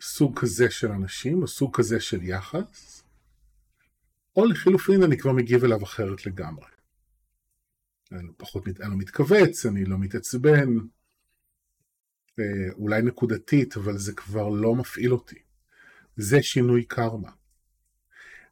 סוג 0.00 0.40
כזה 0.40 0.70
של 0.70 0.92
אנשים, 0.92 1.42
או 1.42 1.48
סוג 1.48 1.76
כזה 1.76 2.00
של 2.00 2.22
יחס, 2.22 3.02
או 4.36 4.44
לחילופין 4.44 5.02
אני 5.02 5.18
כבר 5.18 5.32
מגיב 5.32 5.64
אליו 5.64 5.82
אחרת 5.82 6.26
לגמרי. 6.26 6.66
אני 8.12 8.28
פחות 8.36 8.68
אני 8.68 8.90
לא 8.90 8.96
מתכווץ, 8.96 9.66
אני 9.66 9.84
לא 9.84 9.98
מתעצבן, 9.98 10.68
אה, 12.38 12.44
אולי 12.72 13.02
נקודתית, 13.02 13.76
אבל 13.76 13.98
זה 13.98 14.12
כבר 14.12 14.48
לא 14.48 14.74
מפעיל 14.74 15.12
אותי. 15.12 15.38
זה 16.16 16.42
שינוי 16.42 16.84
קרמה. 16.84 17.30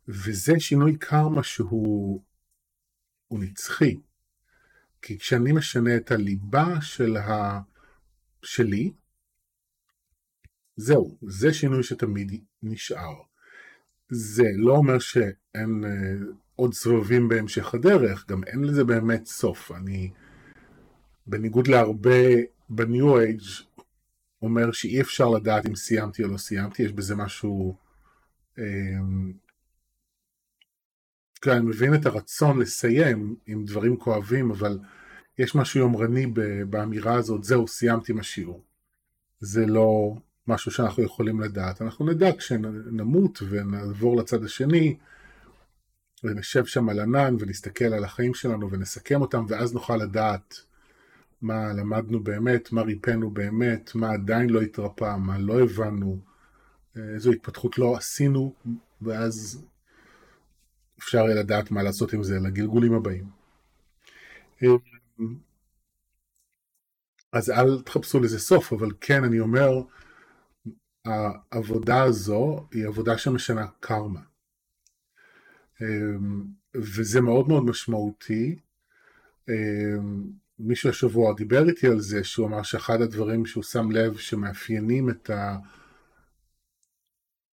וזה 0.08 0.60
שינוי 0.60 0.96
קרמה 0.98 1.42
שהוא 1.42 2.20
נצחי. 3.30 3.96
כי 5.06 5.18
כשאני 5.18 5.52
משנה 5.52 5.96
את 5.96 6.10
הליבה 6.10 6.80
של 6.80 7.16
ה... 7.16 7.60
שלי, 8.42 8.92
זהו, 10.76 11.18
זה 11.22 11.54
שינוי 11.54 11.82
שתמיד 11.82 12.42
נשאר. 12.62 13.14
זה 14.10 14.44
לא 14.56 14.76
אומר 14.76 14.98
שאין 14.98 15.84
אה, 15.84 16.14
עוד 16.56 16.74
סבבים 16.74 17.28
בהמשך 17.28 17.74
הדרך, 17.74 18.26
גם 18.28 18.44
אין 18.44 18.64
לזה 18.64 18.84
באמת 18.84 19.26
סוף. 19.26 19.72
אני, 19.72 20.10
בניגוד 21.26 21.68
להרבה 21.68 22.26
בניו 22.68 23.18
אייג', 23.20 23.40
אומר 24.42 24.72
שאי 24.72 25.00
אפשר 25.00 25.28
לדעת 25.28 25.66
אם 25.66 25.76
סיימתי 25.76 26.24
או 26.24 26.28
לא 26.28 26.36
סיימתי, 26.36 26.82
יש 26.82 26.92
בזה 26.92 27.16
משהו... 27.16 27.76
אה, 28.58 28.64
כן, 31.44 31.50
אני 31.50 31.66
מבין 31.66 31.94
את 31.94 32.06
הרצון 32.06 32.58
לסיים 32.58 33.36
עם 33.46 33.64
דברים 33.64 33.96
כואבים, 33.96 34.50
אבל 34.50 34.78
יש 35.38 35.54
משהו 35.54 35.80
יומרני 35.80 36.26
באמירה 36.70 37.14
הזאת, 37.14 37.44
זהו, 37.44 37.68
סיימתי 37.68 38.12
עם 38.12 38.18
השיעור. 38.18 38.62
זה 39.40 39.66
לא 39.66 40.14
משהו 40.46 40.70
שאנחנו 40.70 41.02
יכולים 41.02 41.40
לדעת. 41.40 41.82
אנחנו 41.82 42.06
נדע 42.06 42.30
כשנמות 42.38 43.42
ונעבור 43.48 44.16
לצד 44.16 44.44
השני, 44.44 44.96
ונשב 46.24 46.64
שם 46.64 46.88
על 46.88 47.00
ענן 47.00 47.36
ונסתכל 47.38 47.84
על 47.84 48.04
החיים 48.04 48.34
שלנו 48.34 48.70
ונסכם 48.70 49.20
אותם, 49.20 49.44
ואז 49.48 49.74
נוכל 49.74 49.96
לדעת 49.96 50.54
מה 51.42 51.72
למדנו 51.72 52.22
באמת, 52.22 52.72
מה 52.72 52.82
ריפאנו 52.82 53.30
באמת, 53.30 53.94
מה 53.94 54.10
עדיין 54.10 54.50
לא 54.50 54.60
התרפא, 54.60 55.16
מה 55.16 55.38
לא 55.38 55.60
הבנו, 55.60 56.18
איזו 56.96 57.32
התפתחות 57.32 57.78
לא 57.78 57.96
עשינו, 57.96 58.54
ואז 59.02 59.64
אפשר 61.04 61.18
יהיה 61.18 61.34
לדעת 61.34 61.70
מה 61.70 61.82
לעשות 61.82 62.12
עם 62.12 62.22
זה 62.22 62.38
לגלגולים 62.40 62.94
הבאים. 62.94 63.24
אז 67.32 67.50
אל 67.50 67.82
תחפשו 67.82 68.20
לזה 68.20 68.38
סוף, 68.38 68.72
אבל 68.72 68.88
כן, 69.00 69.24
אני 69.24 69.40
אומר, 69.40 69.82
העבודה 71.04 72.02
הזו 72.02 72.66
היא 72.72 72.86
עבודה 72.86 73.18
שמשנה 73.18 73.66
קרמה. 73.80 74.20
אמ, 75.82 76.44
וזה 76.74 77.20
מאוד 77.20 77.48
מאוד 77.48 77.64
משמעותי. 77.64 78.58
אמ, 79.48 80.24
מישהו 80.58 80.90
השבוע 80.90 81.34
דיבר 81.34 81.68
איתי 81.68 81.86
על 81.86 82.00
זה, 82.00 82.24
שהוא 82.24 82.46
אמר 82.46 82.62
שאחד 82.62 83.00
הדברים 83.00 83.46
שהוא 83.46 83.62
שם 83.62 83.90
לב 83.90 84.16
שמאפיינים 84.16 85.10
את 85.10 85.30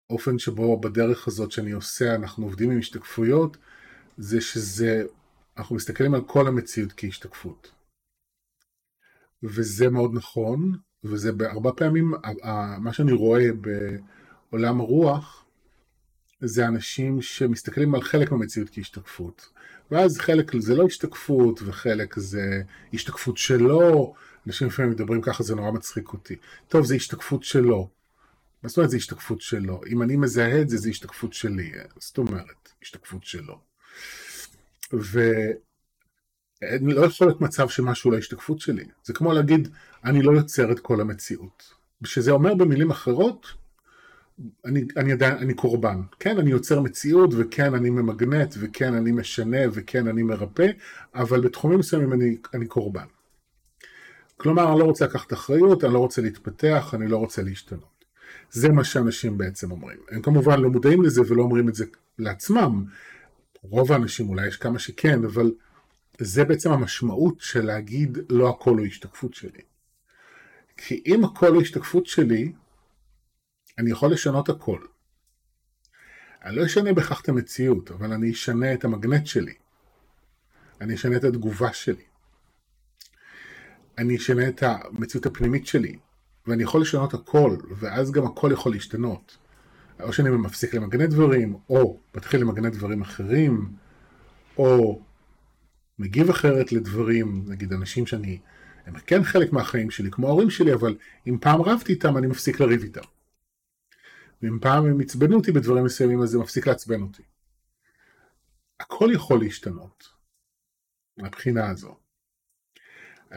האופן 0.09 0.39
שבו 0.39 0.81
בדרך 0.81 1.27
הזאת 1.27 1.51
שאני 1.51 1.71
עושה, 1.71 2.15
אנחנו 2.15 2.45
עובדים 2.45 2.71
עם 2.71 2.79
השתקפויות, 2.79 3.57
זה 4.17 4.41
שזה, 4.41 5.03
אנחנו 5.57 5.75
מסתכלים 5.75 6.13
על 6.13 6.21
כל 6.21 6.47
המציאות 6.47 6.93
כהשתקפות. 6.97 7.71
וזה 9.43 9.89
מאוד 9.89 10.11
נכון, 10.13 10.77
וזה 11.03 11.31
הרבה 11.39 11.71
פעמים, 11.71 12.13
מה 12.79 12.93
שאני 12.93 13.11
רואה 13.11 13.45
בעולם 14.51 14.79
הרוח, 14.79 15.45
זה 16.41 16.67
אנשים 16.67 17.21
שמסתכלים 17.21 17.95
על 17.95 18.01
חלק 18.01 18.31
מהמציאות 18.31 18.69
כהשתקפות. 18.71 19.49
ואז 19.91 20.17
חלק 20.17 20.51
זה 20.59 20.75
לא 20.75 20.85
השתקפות, 20.85 21.59
וחלק 21.65 22.19
זה 22.19 22.61
השתקפות 22.93 23.37
שלו, 23.37 24.13
אנשים 24.47 24.67
לפעמים 24.67 24.91
מדברים 24.91 25.21
ככה, 25.21 25.43
זה 25.43 25.55
נורא 25.55 25.71
מצחיק 25.71 26.13
אותי. 26.13 26.35
טוב, 26.67 26.85
זה 26.85 26.95
השתקפות 26.95 27.43
שלו. 27.43 27.89
מה 28.65 28.69
זאת 28.69 28.77
אומרת 28.77 28.89
זה 28.89 28.97
השתקפות 28.97 29.41
שלו? 29.41 29.81
אם 29.87 30.01
אני 30.01 30.15
מזהה 30.15 30.61
את 30.61 30.69
זה, 30.69 30.77
זה 30.77 30.89
השתקפות 30.89 31.33
שלי. 31.33 31.71
זאת 31.99 32.17
אומרת, 32.17 32.69
השתקפות 32.81 33.23
שלו. 33.23 33.59
ולא 34.93 35.55
יכול 37.05 37.27
להיות 37.27 37.41
מצב 37.41 37.69
שמשהו 37.69 38.11
לא 38.11 38.17
השתקפות 38.17 38.59
שלי. 38.59 38.85
זה 39.03 39.13
כמו 39.13 39.33
להגיד, 39.33 39.67
אני 40.05 40.21
לא 40.21 40.31
יוצר 40.31 40.71
את 40.71 40.79
כל 40.79 41.01
המציאות. 41.01 41.73
שזה 42.03 42.31
אומר 42.31 42.55
במילים 42.55 42.91
אחרות, 42.91 43.47
אני, 44.65 44.85
אני 44.97 45.11
עדיין, 45.11 45.37
אני 45.37 45.53
קורבן. 45.53 46.01
כן, 46.19 46.37
אני 46.37 46.51
יוצר 46.51 46.81
מציאות, 46.81 47.29
וכן, 47.37 47.73
אני 47.73 47.89
ממגנט, 47.89 48.55
וכן, 48.59 48.93
אני 48.93 49.11
משנה, 49.11 49.57
וכן, 49.71 50.07
אני 50.07 50.23
מרפא, 50.23 50.67
אבל 51.15 51.41
בתחומים 51.41 51.79
מסוימים 51.79 52.13
אני, 52.13 52.37
אני 52.53 52.65
קורבן. 52.67 53.07
כלומר, 54.37 54.71
אני 54.71 54.79
לא 54.79 54.85
רוצה 54.85 55.05
לקחת 55.05 55.33
אחריות, 55.33 55.83
אני 55.83 55.93
לא 55.93 55.99
רוצה 55.99 56.21
להתפתח, 56.21 56.93
אני 56.93 57.07
לא 57.07 57.17
רוצה 57.17 57.41
להשתנות. 57.41 57.94
זה 58.51 58.69
מה 58.69 58.83
שאנשים 58.83 59.37
בעצם 59.37 59.71
אומרים. 59.71 59.99
הם 60.11 60.21
כמובן 60.21 60.59
לא 60.59 60.69
מודעים 60.69 61.01
לזה 61.01 61.21
ולא 61.27 61.43
אומרים 61.43 61.69
את 61.69 61.75
זה 61.75 61.85
לעצמם. 62.19 62.85
רוב 63.61 63.91
האנשים 63.91 64.29
אולי 64.29 64.47
יש 64.47 64.57
כמה 64.57 64.79
שכן, 64.79 65.23
אבל 65.23 65.51
זה 66.19 66.43
בעצם 66.45 66.71
המשמעות 66.71 67.39
של 67.39 67.65
להגיד 67.65 68.17
לא 68.29 68.49
הכל 68.49 68.77
הוא 68.77 68.85
השתקפות 68.85 69.33
שלי. 69.33 69.61
כי 70.77 71.03
אם 71.05 71.23
הכל 71.23 71.53
הוא 71.53 71.61
השתקפות 71.61 72.05
שלי, 72.05 72.51
אני 73.77 73.91
יכול 73.91 74.11
לשנות 74.11 74.49
הכל. 74.49 74.79
אני 76.43 76.55
לא 76.55 76.65
אשנה 76.65 76.93
בכך 76.93 77.21
את 77.21 77.29
המציאות, 77.29 77.91
אבל 77.91 78.13
אני 78.13 78.31
אשנה 78.31 78.73
את 78.73 78.85
המגנט 78.85 79.27
שלי. 79.27 79.53
אני 80.81 80.95
אשנה 80.95 81.17
את 81.17 81.23
התגובה 81.23 81.73
שלי. 81.73 82.03
אני 83.97 84.17
אשנה 84.17 84.47
את 84.47 84.63
המציאות 84.63 85.25
הפנימית 85.25 85.67
שלי, 85.67 85.97
ואני 86.47 86.63
יכול 86.63 86.81
לשנות 86.81 87.13
הכל, 87.13 87.57
ואז 87.75 88.11
גם 88.11 88.25
הכל 88.25 88.49
יכול 88.53 88.71
להשתנות. 88.71 89.37
או 89.99 90.13
שאני 90.13 90.29
מפסיק 90.29 90.73
למגנט 90.73 91.09
דברים, 91.09 91.57
או 91.69 91.99
מתחיל 92.15 92.41
למגנט 92.41 92.73
דברים 92.73 93.01
אחרים, 93.01 93.71
או 94.57 95.01
מגיב 95.99 96.29
אחרת 96.29 96.71
לדברים, 96.71 97.45
נגיד 97.47 97.73
אנשים 97.73 98.05
שאני, 98.05 98.39
הם 98.85 98.99
כן 98.99 99.23
חלק 99.23 99.53
מהחיים 99.53 99.91
שלי, 99.91 100.11
כמו 100.11 100.27
ההורים 100.27 100.49
שלי, 100.49 100.73
אבל 100.73 100.97
אם 101.27 101.37
פעם 101.41 101.61
רבתי 101.61 101.93
איתם, 101.93 102.17
אני 102.17 102.27
מפסיק 102.27 102.59
לריב 102.59 102.81
איתם. 102.81 103.01
ואם 104.41 104.59
פעם 104.61 104.85
הם 104.85 104.99
עצבנו 104.99 105.37
אותי 105.37 105.51
בדברים 105.51 105.85
מסוימים, 105.85 106.21
אז 106.21 106.29
זה 106.29 106.39
מפסיק 106.39 106.67
לעצבן 106.67 107.01
אותי. 107.01 107.23
הכל 108.79 109.09
יכול 109.13 109.39
להשתנות, 109.39 110.09
מהבחינה 111.17 111.69
הזו. 111.69 112.04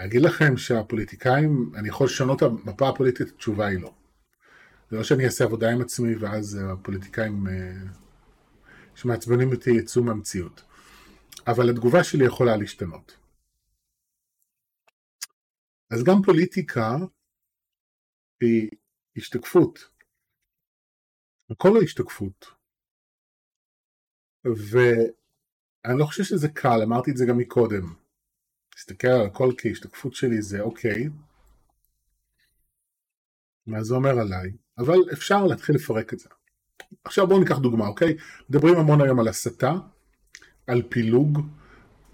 אגיד 0.05 0.23
לכם 0.23 0.57
שהפוליטיקאים, 0.57 1.73
אני 1.75 1.89
יכול 1.89 2.07
לשנות 2.07 2.43
את 2.43 2.43
המפה 2.43 2.89
הפוליטית, 2.89 3.29
התשובה 3.29 3.67
היא 3.67 3.79
לא. 3.81 3.95
זה 4.91 4.97
לא 4.97 5.05
שאני 5.05 5.25
אעשה 5.25 5.45
עבודה 5.45 5.71
עם 5.71 5.81
עצמי 5.81 6.15
ואז 6.17 6.59
הפוליטיקאים 6.73 7.47
אה, 7.49 7.73
שמעצבנים 8.95 9.53
אותי 9.53 9.71
יצאו 9.71 10.03
מהמציאות. 10.03 10.63
אבל 11.47 11.71
התגובה 11.71 12.05
שלי 12.05 12.25
יכולה 12.25 12.57
להשתנות. 12.57 13.19
אז 15.91 16.05
גם 16.05 16.23
פוליטיקה 16.25 16.97
היא 18.41 18.71
השתקפות. 19.17 19.79
הכל 21.51 21.69
לא 21.75 21.81
השתקפות. 21.83 22.47
ואני 24.45 25.99
לא 25.99 26.05
חושב 26.05 26.25
שזה 26.25 26.49
קל, 26.49 26.83
אמרתי 26.85 27.11
את 27.11 27.17
זה 27.17 27.25
גם 27.29 27.39
מקודם. 27.39 28.08
להסתכל 28.79 29.09
על 29.09 29.27
הכל 29.27 29.53
כהשתקפות 29.59 30.15
שלי 30.15 30.43
זה 30.43 30.61
אוקיי, 30.61 31.09
מה 33.67 33.83
זה 33.83 33.95
אומר 33.95 34.19
עליי, 34.19 34.51
אבל 34.79 34.99
אפשר 35.13 35.47
להתחיל 35.47 35.75
לפרק 35.75 36.13
את 36.13 36.19
זה. 36.19 36.29
עכשיו 37.05 37.27
בואו 37.27 37.41
ניקח 37.41 37.59
דוגמה, 37.59 37.87
אוקיי? 37.87 38.17
מדברים 38.51 38.77
המון 38.77 39.01
היום 39.01 39.21
על 39.21 39.29
הסתה, 39.29 39.73
על 40.67 40.83
פילוג, 40.89 41.41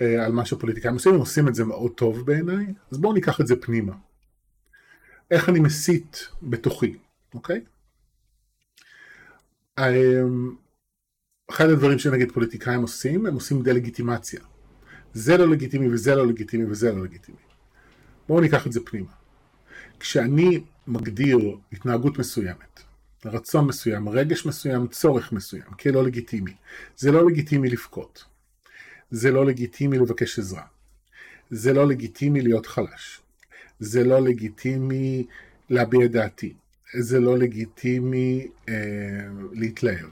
אה, 0.00 0.24
על 0.24 0.32
מה 0.32 0.46
שהפוליטיקאים 0.46 0.94
עושים, 0.94 1.14
הם 1.14 1.20
עושים 1.20 1.48
את 1.48 1.54
זה 1.54 1.64
מאוד 1.64 1.92
טוב 1.94 2.26
בעיניי, 2.26 2.66
אז 2.90 2.98
בואו 2.98 3.12
ניקח 3.12 3.40
את 3.40 3.46
זה 3.46 3.56
פנימה. 3.60 3.92
איך 5.30 5.48
אני 5.48 5.60
מסית 5.60 6.28
בתוכי, 6.42 6.96
אוקיי? 7.34 7.64
אמ, 9.78 10.56
אחד 11.50 11.64
הדברים 11.64 11.98
שנגיד 11.98 12.32
פוליטיקאים 12.32 12.80
עושים, 12.82 13.26
הם 13.26 13.34
עושים 13.34 13.62
דה-לגיטימציה. 13.62 14.40
זה 15.14 15.36
לא 15.36 15.48
לגיטימי 15.48 15.88
וזה 15.88 16.14
לא 16.14 16.26
לגיטימי 16.26 16.64
וזה 16.64 16.92
לא 16.92 17.04
לגיטימי. 17.04 17.38
בואו 18.28 18.40
ניקח 18.40 18.66
את 18.66 18.72
זה 18.72 18.80
פנימה. 18.84 19.12
כשאני 20.00 20.60
מגדיר 20.86 21.38
התנהגות 21.72 22.18
מסוימת, 22.18 22.82
רצון 23.24 23.66
מסוים, 23.66 24.08
רגש 24.08 24.46
מסוים, 24.46 24.86
צורך 24.86 25.32
מסוים, 25.32 25.62
כלא 25.80 26.04
לגיטימי, 26.04 26.54
זה 26.96 27.12
לא 27.12 27.26
לגיטימי 27.26 27.70
לבכות. 27.70 28.24
זה 29.10 29.30
לא 29.30 29.46
לגיטימי 29.46 29.98
לבקש 29.98 30.38
עזרה. 30.38 30.62
זה 31.50 31.72
לא 31.72 31.88
לגיטימי 31.88 32.40
להיות 32.40 32.66
חלש. 32.66 33.20
זה 33.80 34.04
לא 34.04 34.20
לגיטימי 34.20 35.26
להביע 35.70 36.04
את 36.04 36.10
דעתי. 36.10 36.54
זה 37.00 37.20
לא 37.20 37.38
לגיטימי 37.38 38.48
אה, 38.68 38.74
להתלהב. 39.52 40.10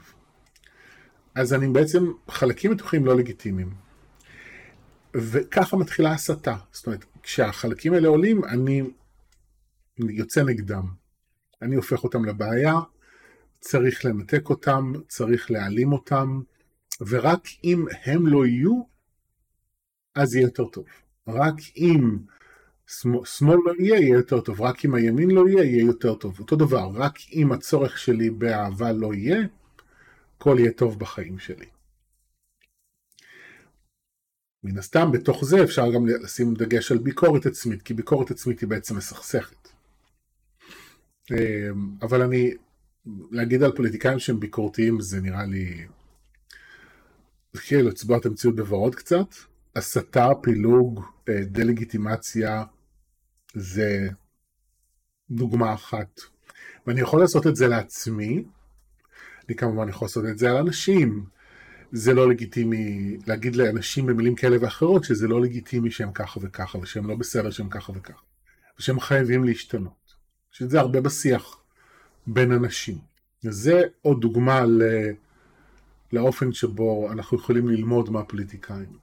אז 1.35 1.53
אני 1.53 1.67
בעצם, 1.67 2.11
חלקים 2.29 2.71
מתוחים 2.71 3.05
לא 3.05 3.17
לגיטימיים. 3.17 3.82
וככה 5.15 5.77
מתחילה 5.77 6.11
הסתה. 6.11 6.55
זאת 6.71 6.85
אומרת, 6.85 7.05
כשהחלקים 7.23 7.93
האלה 7.93 8.07
עולים, 8.07 8.45
אני 8.45 8.81
יוצא 9.97 10.43
נגדם. 10.43 10.85
אני 11.61 11.75
הופך 11.75 12.03
אותם 12.03 12.25
לבעיה, 12.25 12.75
צריך 13.59 14.05
לנתק 14.05 14.49
אותם, 14.49 14.93
צריך 15.07 15.51
להעלים 15.51 15.93
אותם, 15.93 16.41
ורק 17.07 17.47
אם 17.63 17.85
הם 18.05 18.27
לא 18.27 18.45
יהיו, 18.45 18.81
אז 20.15 20.35
יהיה 20.35 20.43
יותר 20.43 20.65
טוב. 20.65 20.85
רק 21.27 21.53
אם 21.77 22.17
שמאל 23.25 23.57
לא 23.65 23.73
יהיה, 23.79 23.99
יהיה 23.99 24.13
יותר 24.15 24.41
טוב. 24.41 24.61
רק 24.61 24.85
אם 24.85 24.95
הימין 24.95 25.31
לא 25.31 25.49
יהיה, 25.49 25.63
יהיה 25.63 25.83
יותר 25.83 26.15
טוב. 26.15 26.39
אותו 26.39 26.55
דבר, 26.55 26.89
רק 26.93 27.13
אם 27.33 27.51
הצורך 27.51 27.97
שלי 27.97 28.29
באהבה 28.29 28.91
לא 28.91 29.13
יהיה, 29.13 29.37
הכל 30.37 30.55
יהיה 30.59 30.71
טוב 30.71 30.99
בחיים 30.99 31.39
שלי. 31.39 31.65
מן 34.63 34.77
הסתם 34.77 35.11
בתוך 35.11 35.45
זה 35.45 35.63
אפשר 35.63 35.91
גם 35.91 36.07
לשים 36.07 36.53
דגש 36.53 36.91
על 36.91 36.97
ביקורת 36.97 37.45
עצמית, 37.45 37.81
כי 37.81 37.93
ביקורת 37.93 38.31
עצמית 38.31 38.59
היא 38.59 38.69
בעצם 38.69 38.97
מסכסכת. 38.97 39.69
אמ, 41.31 41.35
אבל 42.01 42.21
אני, 42.21 42.51
להגיד 43.31 43.63
על 43.63 43.71
פוליטיקאים 43.71 44.19
שהם 44.19 44.39
ביקורתיים 44.39 45.01
זה 45.01 45.21
נראה 45.21 45.45
לי 45.45 45.85
כאילו 47.67 47.89
לצבוע 47.89 48.17
את 48.17 48.25
המציאות 48.25 48.55
בוורוד 48.55 48.95
קצת. 48.95 49.27
הסתה, 49.75 50.29
פילוג, 50.41 51.03
אה, 51.29 51.41
דה-לגיטימציה 51.45 52.63
זה 53.53 54.07
דוגמה 55.31 55.73
אחת. 55.73 56.21
ואני 56.87 57.01
יכול 57.01 57.19
לעשות 57.19 57.47
את 57.47 57.55
זה 57.55 57.67
לעצמי, 57.67 58.43
אני 59.47 59.55
כמובן 59.55 59.89
יכול 59.89 60.05
לעשות 60.05 60.25
את 60.25 60.37
זה 60.37 60.49
על 60.49 60.57
אנשים. 60.57 61.25
זה 61.95 62.13
לא 62.13 62.29
לגיטימי 62.29 63.17
להגיד 63.27 63.55
לאנשים 63.55 64.05
במילים 64.05 64.35
כאלה 64.35 64.57
ואחרות 64.61 65.03
שזה 65.03 65.27
לא 65.27 65.41
לגיטימי 65.41 65.91
שהם 65.91 66.11
ככה 66.11 66.39
וככה 66.43 66.77
ושהם 66.77 67.07
לא 67.07 67.15
בסדר 67.15 67.51
שהם 67.51 67.69
ככה 67.69 67.91
וככה 67.95 68.21
ושהם 68.79 68.99
חייבים 68.99 69.43
להשתנות. 69.43 70.13
שזה 70.51 70.79
הרבה 70.79 71.01
בשיח 71.01 71.57
בין 72.27 72.51
אנשים. 72.51 72.97
וזה 73.43 73.81
עוד 74.01 74.21
דוגמה. 74.21 74.65
לאופן 76.13 76.53
שבו 76.53 77.11
אנחנו 77.11 77.37
יכולים 77.37 77.67
ללמוד 77.67 78.09
מהפוליטיקאים. 78.09 78.97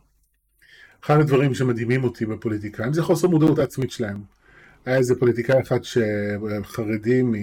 אחד 1.04 1.20
הדברים 1.20 1.54
שמדהימים 1.54 2.04
אותי 2.04 2.26
בפוליטיקאים 2.26 2.92
זה 2.92 3.02
חוסר 3.02 3.28
מודעות 3.28 3.58
העצמית 3.58 3.90
שלהם. 3.90 4.22
היה 4.86 4.96
איזה 4.96 5.18
פוליטיקאי 5.18 5.60
אחד 5.60 5.78
שחרדי 5.84 7.22
מ... 7.22 7.34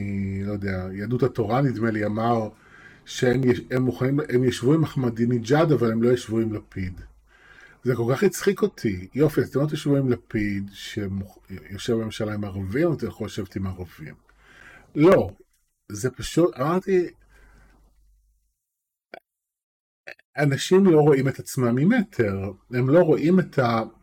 לא 0.46 0.52
יודע, 0.52 0.88
יהדות 0.94 1.24
התורה 1.24 1.62
נדמה 1.62 1.92
לי, 1.92 2.06
אמר 2.06 2.50
שהם 3.08 3.42
הם 3.72 3.82
מוכנים, 3.82 4.20
הם 4.30 4.44
ישבו 4.44 4.74
עם 4.74 4.84
אחמדינג'אד 4.84 5.72
אבל 5.72 5.92
הם 5.92 6.04
לא 6.04 6.10
ישבו 6.10 6.40
עם 6.40 6.54
לפיד. 6.54 7.02
זה 7.84 7.96
כל 7.96 8.14
כך 8.16 8.24
הצחיק 8.24 8.62
אותי. 8.62 9.08
יופי, 9.14 9.42
אז 9.42 9.50
אתם 9.50 9.60
לא 9.60 9.66
תשבו 9.66 9.98
עם 9.98 10.10
לפיד 10.10 10.70
שיושב 10.74 11.94
בממשלה 11.94 12.34
עם 12.34 12.44
ערבים, 12.44 12.94
אתם 12.94 13.08
יכולים 13.08 13.28
לשבת 13.28 13.56
עם 13.56 13.68
ערבים. 13.68 14.16
לא, 14.96 15.32
זה 15.92 16.12
פשוט, 16.12 16.56
אמרתי, 16.60 17.10
אנשים 20.38 20.86
לא 20.86 21.00
רואים 21.00 21.28
את 21.28 21.40
עצמם 21.40 21.76
ממטר, 21.76 22.52
הם 22.72 22.90
לא 22.90 23.00
רואים 23.00 23.40
את 23.40 23.60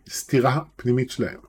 הסתירה 0.06 0.54
הפנימית 0.54 1.10
שלהם. 1.10 1.40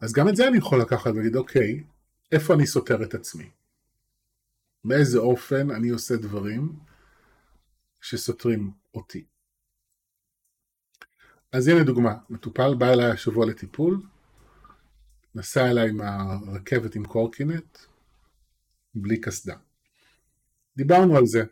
אז 0.00 0.12
גם 0.12 0.28
את 0.28 0.36
זה 0.36 0.48
אני 0.48 0.58
יכול 0.58 0.80
לקחת 0.80 1.10
ולהגיד, 1.10 1.36
אוקיי, 1.36 1.84
איפה 2.32 2.54
אני 2.54 2.66
סותר 2.66 3.02
את 3.02 3.14
עצמי? 3.14 3.50
באיזה 4.88 5.18
אופן 5.18 5.70
אני 5.70 5.88
עושה 5.88 6.16
דברים 6.16 6.72
שסותרים 8.00 8.70
אותי. 8.94 9.24
אז 11.52 11.68
הנה 11.68 11.84
דוגמה, 11.84 12.14
מטופל 12.30 12.74
בא 12.74 12.92
אליי 12.92 13.10
השבוע 13.10 13.46
לטיפול, 13.46 14.02
נסע 15.34 15.70
אליי 15.70 15.88
עם 15.88 16.00
הרכבת 16.00 16.94
עם 16.94 17.04
קורקינט, 17.04 17.78
בלי 18.94 19.20
קסדה. 19.20 19.56
דיברנו 20.76 21.16
על 21.16 21.26
זה, 21.26 21.44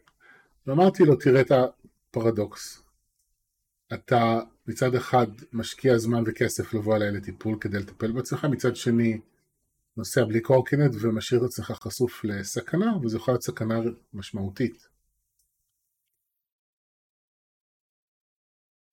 ואמרתי 0.66 1.04
לו, 1.04 1.16
תראה 1.16 1.40
את 1.40 1.50
הפרדוקס. 1.50 2.82
אתה 3.94 4.40
מצד 4.66 4.94
אחד 4.94 5.26
משקיע 5.52 5.98
זמן 5.98 6.22
וכסף 6.26 6.74
לבוא 6.74 6.96
אליי 6.96 7.12
לטיפול 7.12 7.56
כדי 7.60 7.78
לטפל 7.78 8.12
בעצמך, 8.12 8.44
מצד 8.44 8.76
שני 8.76 9.20
נוסע 9.96 10.24
בלי 10.24 10.40
קורקינט 10.40 10.94
ומשאיר 11.00 11.40
את 11.40 11.46
עצמך 11.46 11.66
חשוף 11.66 12.24
לסכנה, 12.24 12.96
וזו 13.02 13.16
יכולה 13.16 13.32
להיות 13.34 13.44
סכנה 13.44 13.80
משמעותית. 14.14 14.88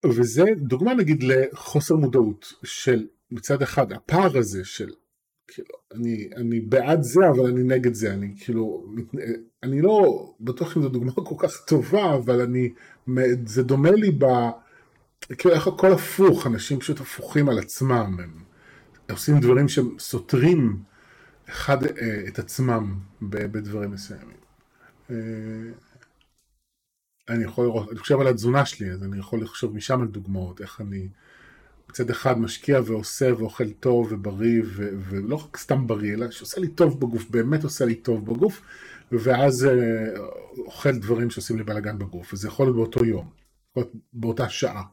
וזה 0.05 0.43
דוגמה 0.57 0.93
נגיד 0.93 1.23
לחוסר 1.23 1.95
מודעות 1.95 2.53
של 2.63 3.07
מצד 3.31 3.61
אחד 3.61 3.91
הפער 3.91 4.37
הזה 4.37 4.65
של 4.65 4.89
כאילו 5.47 5.75
אני, 5.93 6.29
אני 6.35 6.59
בעד 6.59 7.01
זה 7.01 7.19
אבל 7.29 7.45
אני 7.45 7.63
נגד 7.63 7.93
זה 7.93 8.13
אני 8.13 8.35
כאילו 8.39 8.85
אני 9.63 9.81
לא 9.81 10.27
בטוח 10.39 10.77
אם 10.77 10.81
זו 10.81 10.89
דוגמה 10.89 11.11
כל 11.11 11.35
כך 11.37 11.65
טובה 11.67 12.15
אבל 12.15 12.41
אני 12.41 12.73
זה 13.45 13.63
דומה 13.63 13.91
לי 13.91 14.11
ב... 14.11 14.25
כאילו 15.37 15.55
איך 15.55 15.67
הכל 15.67 15.91
הפוך 15.91 16.47
אנשים 16.47 16.79
פשוט 16.79 16.99
הפוכים 16.99 17.49
על 17.49 17.59
עצמם 17.59 18.17
הם 18.19 18.43
עושים 19.11 19.39
דברים 19.39 19.67
שסותרים 19.67 20.83
אחד 21.49 21.83
אה, 21.83 22.23
את 22.27 22.39
עצמם 22.39 22.95
בדברים 23.21 23.91
מסוימים. 23.91 24.37
אה, 25.09 25.15
אני 27.29 27.43
יכול 27.43 27.65
לראות, 27.65 27.89
אני 27.91 27.99
חושב 27.99 28.19
על 28.19 28.27
התזונה 28.27 28.65
שלי, 28.65 28.91
אז 28.91 29.03
אני 29.03 29.19
יכול 29.19 29.41
לחשוב 29.41 29.75
משם 29.75 30.01
על 30.01 30.07
דוגמאות, 30.07 30.61
איך 30.61 30.81
אני 30.81 31.07
מצד 31.89 32.09
אחד 32.09 32.39
משקיע 32.39 32.79
ועושה 32.85 33.31
ואוכל 33.37 33.69
טוב 33.71 34.07
ובריא, 34.11 34.61
ו- 34.65 34.89
ולא 35.09 35.35
רק 35.35 35.57
סתם 35.57 35.87
בריא, 35.87 36.13
אלא 36.13 36.31
שעושה 36.31 36.61
לי 36.61 36.67
טוב 36.67 36.99
בגוף, 36.99 37.29
באמת 37.29 37.63
עושה 37.63 37.85
לי 37.85 37.95
טוב 37.95 38.25
בגוף, 38.25 38.61
ואז 39.11 39.65
אה, 39.65 40.21
אוכל 40.57 40.91
דברים 40.91 41.29
שעושים 41.29 41.57
לי 41.57 41.63
בלאגן 41.63 41.99
בגוף, 41.99 42.33
וזה 42.33 42.47
יכול 42.47 42.65
להיות 42.65 42.75
באותו 42.75 43.05
יום, 43.05 43.29
יכול 43.71 43.83
באותה 44.13 44.49
שעה. 44.49 44.83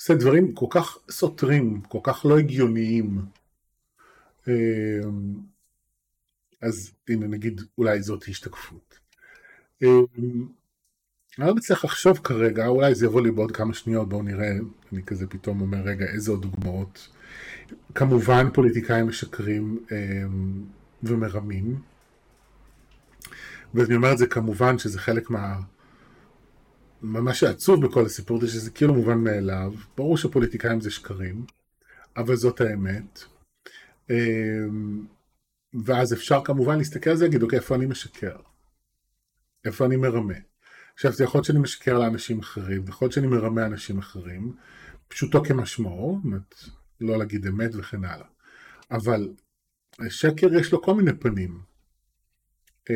עושה 0.00 0.14
דברים 0.14 0.54
כל 0.54 0.66
כך 0.70 0.98
סותרים, 1.10 1.80
כל 1.80 1.98
כך 2.02 2.24
לא 2.24 2.38
הגיוניים. 2.38 3.20
אה, 4.48 4.54
אז 6.62 6.92
הנה 7.08 7.26
נגיד 7.26 7.60
אולי 7.78 8.02
זאת 8.02 8.24
השתקפות. 8.28 8.98
אה, 9.82 9.88
אני 11.38 11.46
לא 11.48 11.54
מצליח 11.54 11.84
לחשוב 11.84 12.18
כרגע, 12.18 12.66
אולי 12.66 12.94
זה 12.94 13.06
יבוא 13.06 13.22
לי 13.22 13.30
בעוד 13.30 13.52
כמה 13.52 13.74
שניות, 13.74 14.08
בואו 14.08 14.22
נראה, 14.22 14.52
אני 14.92 15.02
כזה 15.02 15.26
פתאום 15.26 15.60
אומר, 15.60 15.78
רגע, 15.78 16.06
איזה 16.06 16.30
עוד 16.30 16.42
דוגמאות. 16.42 17.08
כמובן 17.94 18.50
פוליטיקאים 18.54 19.08
משקרים 19.08 19.84
אה, 19.92 20.22
ומרמים, 21.02 21.80
ואני 23.74 23.96
אומר 23.96 24.12
את 24.12 24.18
זה 24.18 24.26
כמובן 24.26 24.78
שזה 24.78 24.98
חלק 24.98 25.30
מה... 25.30 25.60
מה 27.02 27.34
שעצוב 27.34 27.86
בכל 27.86 28.06
הסיפור 28.06 28.38
הזה 28.38 28.48
שזה 28.48 28.70
כאילו 28.70 28.94
מובן 28.94 29.18
מאליו, 29.18 29.74
ברור 29.96 30.16
שפוליטיקאים 30.16 30.80
זה 30.80 30.90
שקרים, 30.90 31.44
אבל 32.16 32.36
זאת 32.36 32.60
האמת. 32.60 33.24
אה, 34.10 34.16
ואז 35.84 36.12
אפשר 36.12 36.44
כמובן 36.44 36.78
להסתכל 36.78 37.10
על 37.10 37.16
זה 37.16 37.24
ולהגיד, 37.24 37.42
אוקיי, 37.42 37.58
איפה 37.58 37.74
אני 37.74 37.86
משקר? 37.86 38.36
איפה 39.64 39.86
אני 39.86 39.96
מרמה? 39.96 40.34
עכשיו 40.94 41.12
זה 41.12 41.24
יכול 41.24 41.38
להיות 41.38 41.46
שאני 41.46 41.58
משקר 41.58 41.98
לאנשים 41.98 42.38
אחרים, 42.38 42.82
ויכול 42.84 43.06
להיות 43.06 43.12
שאני 43.12 43.26
מרמה 43.26 43.66
אנשים 43.66 43.98
אחרים, 43.98 44.54
פשוטו 45.08 45.44
כמשמעו, 45.44 46.16
זאת 46.16 46.24
אומרת, 46.24 46.54
לא 47.00 47.18
להגיד 47.18 47.46
אמת 47.46 47.70
וכן 47.74 48.04
הלאה. 48.04 48.26
אבל 48.90 49.28
שקר 50.08 50.54
יש 50.54 50.72
לו 50.72 50.82
כל 50.82 50.94
מיני 50.94 51.12
פנים. 51.12 51.60
אה, 52.90 52.94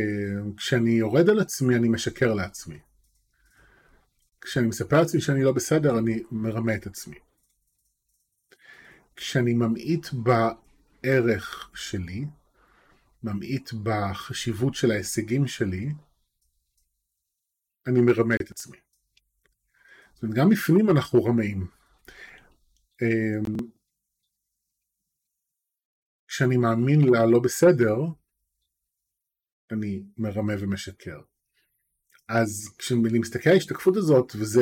כשאני 0.57 0.91
יורד 0.91 1.31
על 1.31 1.41
עצמי 1.41 1.77
אני 1.77 1.89
משקר 1.89 2.35
לעצמי. 2.35 2.79
כשאני 4.41 4.67
מספר 4.67 4.99
לעצמי 4.99 5.21
שאני 5.21 5.43
לא 5.43 5.53
בסדר 5.53 5.99
אני 5.99 6.23
מרמה 6.31 6.75
את 6.75 6.87
עצמי. 6.87 7.17
כשאני 9.17 9.55
ממעיט 9.55 10.07
בערך 11.05 11.71
שלי, 11.75 12.25
ממעיט 13.23 13.73
בחשיבות 13.83 14.75
של 14.75 14.91
ההישגים 14.91 15.47
שלי, 15.47 15.93
אני 17.87 18.01
מרמה 18.01 18.35
את 18.35 18.51
עצמי. 18.51 18.77
זאת 20.15 20.23
אומרת, 20.23 20.37
גם 20.37 20.49
בפנים 20.49 20.91
אנחנו 20.91 21.25
רמאים. 21.25 21.67
אמ, 23.03 23.57
כשאני 26.29 26.57
מאמין 26.57 27.01
ללא 27.01 27.39
בסדר, 27.39 27.97
אני 29.71 30.03
מרמה 30.19 30.53
ומשקר. 30.59 31.21
אז 32.29 32.75
כשאני 32.79 33.19
מסתכל 33.19 33.51
על 33.51 33.55
ההשתקפות 33.55 33.97
הזאת, 33.97 34.33
וזו 34.37 34.61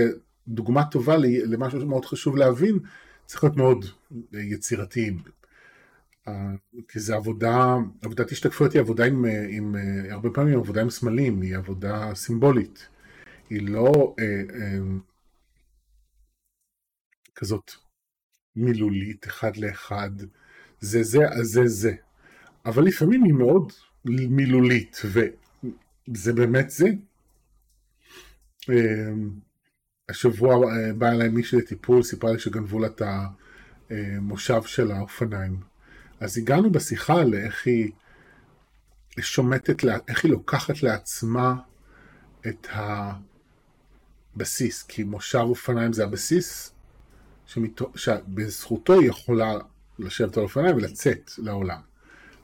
דוגמה 0.49 0.91
טובה 0.91 1.17
למשהו 1.47 1.81
שמאוד 1.81 2.05
חשוב 2.05 2.37
להבין, 2.37 2.79
צריך 3.27 3.45
להיות 3.45 3.57
מאוד 3.57 3.85
יצירתיים. 4.33 5.23
אה, 6.29 6.51
כי 6.89 7.01
זה 7.01 7.15
עבודה, 7.15 7.77
עבודת 8.03 8.31
השתקפות 8.31 8.73
היא 8.73 8.81
עבודה 8.81 9.05
עם, 9.05 9.25
עם 9.51 9.77
הרבה 10.11 10.31
פעמים 10.31 10.59
עבודה 10.59 10.81
עם 10.81 10.91
סמלים, 10.91 11.41
היא 11.41 11.57
עבודה 11.57 12.15
סימבולית. 12.15 12.89
היא 13.51 13.69
לא 13.69 14.15
אה, 14.19 14.25
אה, 14.55 14.79
כזאת 17.35 17.71
מילולית 18.57 19.27
אחד 19.27 19.57
לאחד, 19.57 20.11
זה 20.81 21.03
זה, 21.03 21.29
אז 21.29 21.47
זה 21.47 21.67
זה. 21.67 21.95
אבל 22.67 22.85
לפעמים 22.85 23.25
היא 23.25 23.33
מאוד 23.33 23.73
מילולית, 24.05 25.03
וזה 25.05 26.33
באמת 26.33 26.71
זה. 26.71 26.89
אה, 28.71 29.13
השבוע 30.09 30.55
אה, 30.55 30.93
בא 30.93 31.09
אליי 31.09 31.29
מישהי 31.29 31.59
לטיפול, 31.59 32.03
סיפרה 32.03 32.33
לי 32.33 32.39
שגנבו 32.39 32.79
לה 32.79 32.87
את 32.87 33.03
המושב 33.91 34.63
של 34.63 34.91
האופניים. 34.91 35.72
אז 36.23 36.39
הגענו 36.39 36.73
בשיחה 36.73 37.25
לאיך 37.25 37.67
היא 37.67 37.91
שומטת, 39.21 39.85
איך 40.09 40.25
היא 40.25 40.33
לוקחת 40.33 40.83
לעצמה 40.83 41.55
את 42.47 42.67
ה... 42.67 43.13
בסיס, 44.37 44.83
כי 44.83 45.05
מושב 45.05 45.39
אופניים 45.39 45.93
זה 45.93 46.05
הבסיס 46.05 46.73
שמת... 47.47 47.81
שבזכותו 47.97 49.01
היא 49.01 49.09
יכולה 49.09 49.53
לשבת 49.99 50.37
על 50.37 50.43
אופניים 50.43 50.77
ולצאת 50.77 51.31
לעולם. 51.39 51.81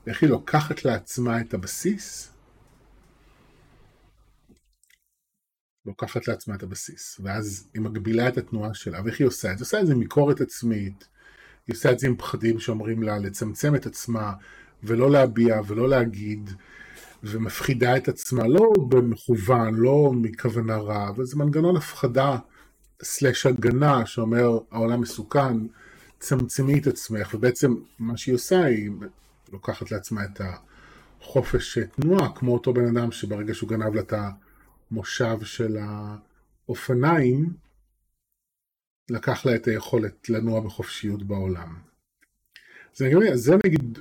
איך 0.06 0.22
היא 0.22 0.30
לוקחת 0.30 0.84
לעצמה 0.84 1.40
את 1.40 1.54
הבסיס, 1.54 2.32
לוקחת 5.86 6.28
לעצמה 6.28 6.54
את 6.54 6.62
הבסיס, 6.62 7.20
ואז 7.24 7.68
היא 7.74 7.82
מגבילה 7.82 8.28
את 8.28 8.38
התנועה 8.38 8.74
שלה, 8.74 9.00
ואיך 9.04 9.20
היא 9.20 9.26
עושה 9.26 9.52
את 9.52 9.58
זה? 9.58 9.64
עושה 9.64 9.80
את 9.80 9.86
זה 9.86 9.92
עם 9.92 10.00
ביקורת 10.00 10.40
עצמית, 10.40 11.08
היא 11.68 11.76
עושה 11.76 11.92
את 11.92 11.98
זה 11.98 12.06
עם 12.06 12.16
פחדים 12.16 12.60
שאומרים 12.60 13.02
לה 13.02 13.18
לצמצם 13.18 13.74
את 13.74 13.86
עצמה, 13.86 14.32
ולא 14.84 15.10
להביע 15.10 15.60
ולא 15.66 15.88
להגיד, 15.88 16.50
ומפחידה 17.22 17.96
את 17.96 18.08
עצמה, 18.08 18.46
לא 18.46 18.72
במכוון, 18.88 19.74
לא 19.74 20.12
מכוונה 20.14 20.76
רע, 20.76 21.08
אבל 21.08 21.24
זה 21.24 21.36
מנגנון 21.36 21.76
הפחדה 21.76 22.38
סלש 23.02 23.46
הגנה 23.46 24.06
שאומר 24.06 24.58
העולם 24.70 25.00
מסוכן, 25.00 25.56
צמצמי 26.20 26.78
את 26.78 26.86
עצמך, 26.86 27.34
ובעצם 27.34 27.74
מה 27.98 28.16
שהיא 28.16 28.34
עושה 28.34 28.64
היא 28.64 28.90
לוקחת 29.52 29.90
לעצמה 29.90 30.24
את 30.24 30.40
החופש 31.20 31.78
תנועה, 31.78 32.28
כמו 32.34 32.52
אותו 32.52 32.74
בן 32.74 32.96
אדם 32.96 33.12
שברגע 33.12 33.54
שהוא 33.54 33.68
גנב 33.70 33.94
לה 33.94 34.00
את 34.00 34.14
המושב 34.90 35.38
של 35.42 35.78
האופניים, 36.66 37.67
לקח 39.10 39.46
לה 39.46 39.54
את 39.54 39.66
היכולת 39.66 40.30
לנוע 40.30 40.60
בחופשיות 40.60 41.22
בעולם. 41.22 41.76
זה, 42.94 43.10
זה 43.34 43.54
נגיד, 43.64 43.98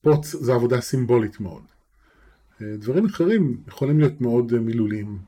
פה 0.00 0.10
זו 0.22 0.54
עבודה 0.54 0.80
סימבולית 0.80 1.40
מאוד. 1.40 1.62
דברים 2.60 3.06
אחרים 3.06 3.62
יכולים 3.68 4.00
להיות 4.00 4.20
מאוד 4.20 4.52
אה, 4.52 4.60
מילוליים. 4.60 5.18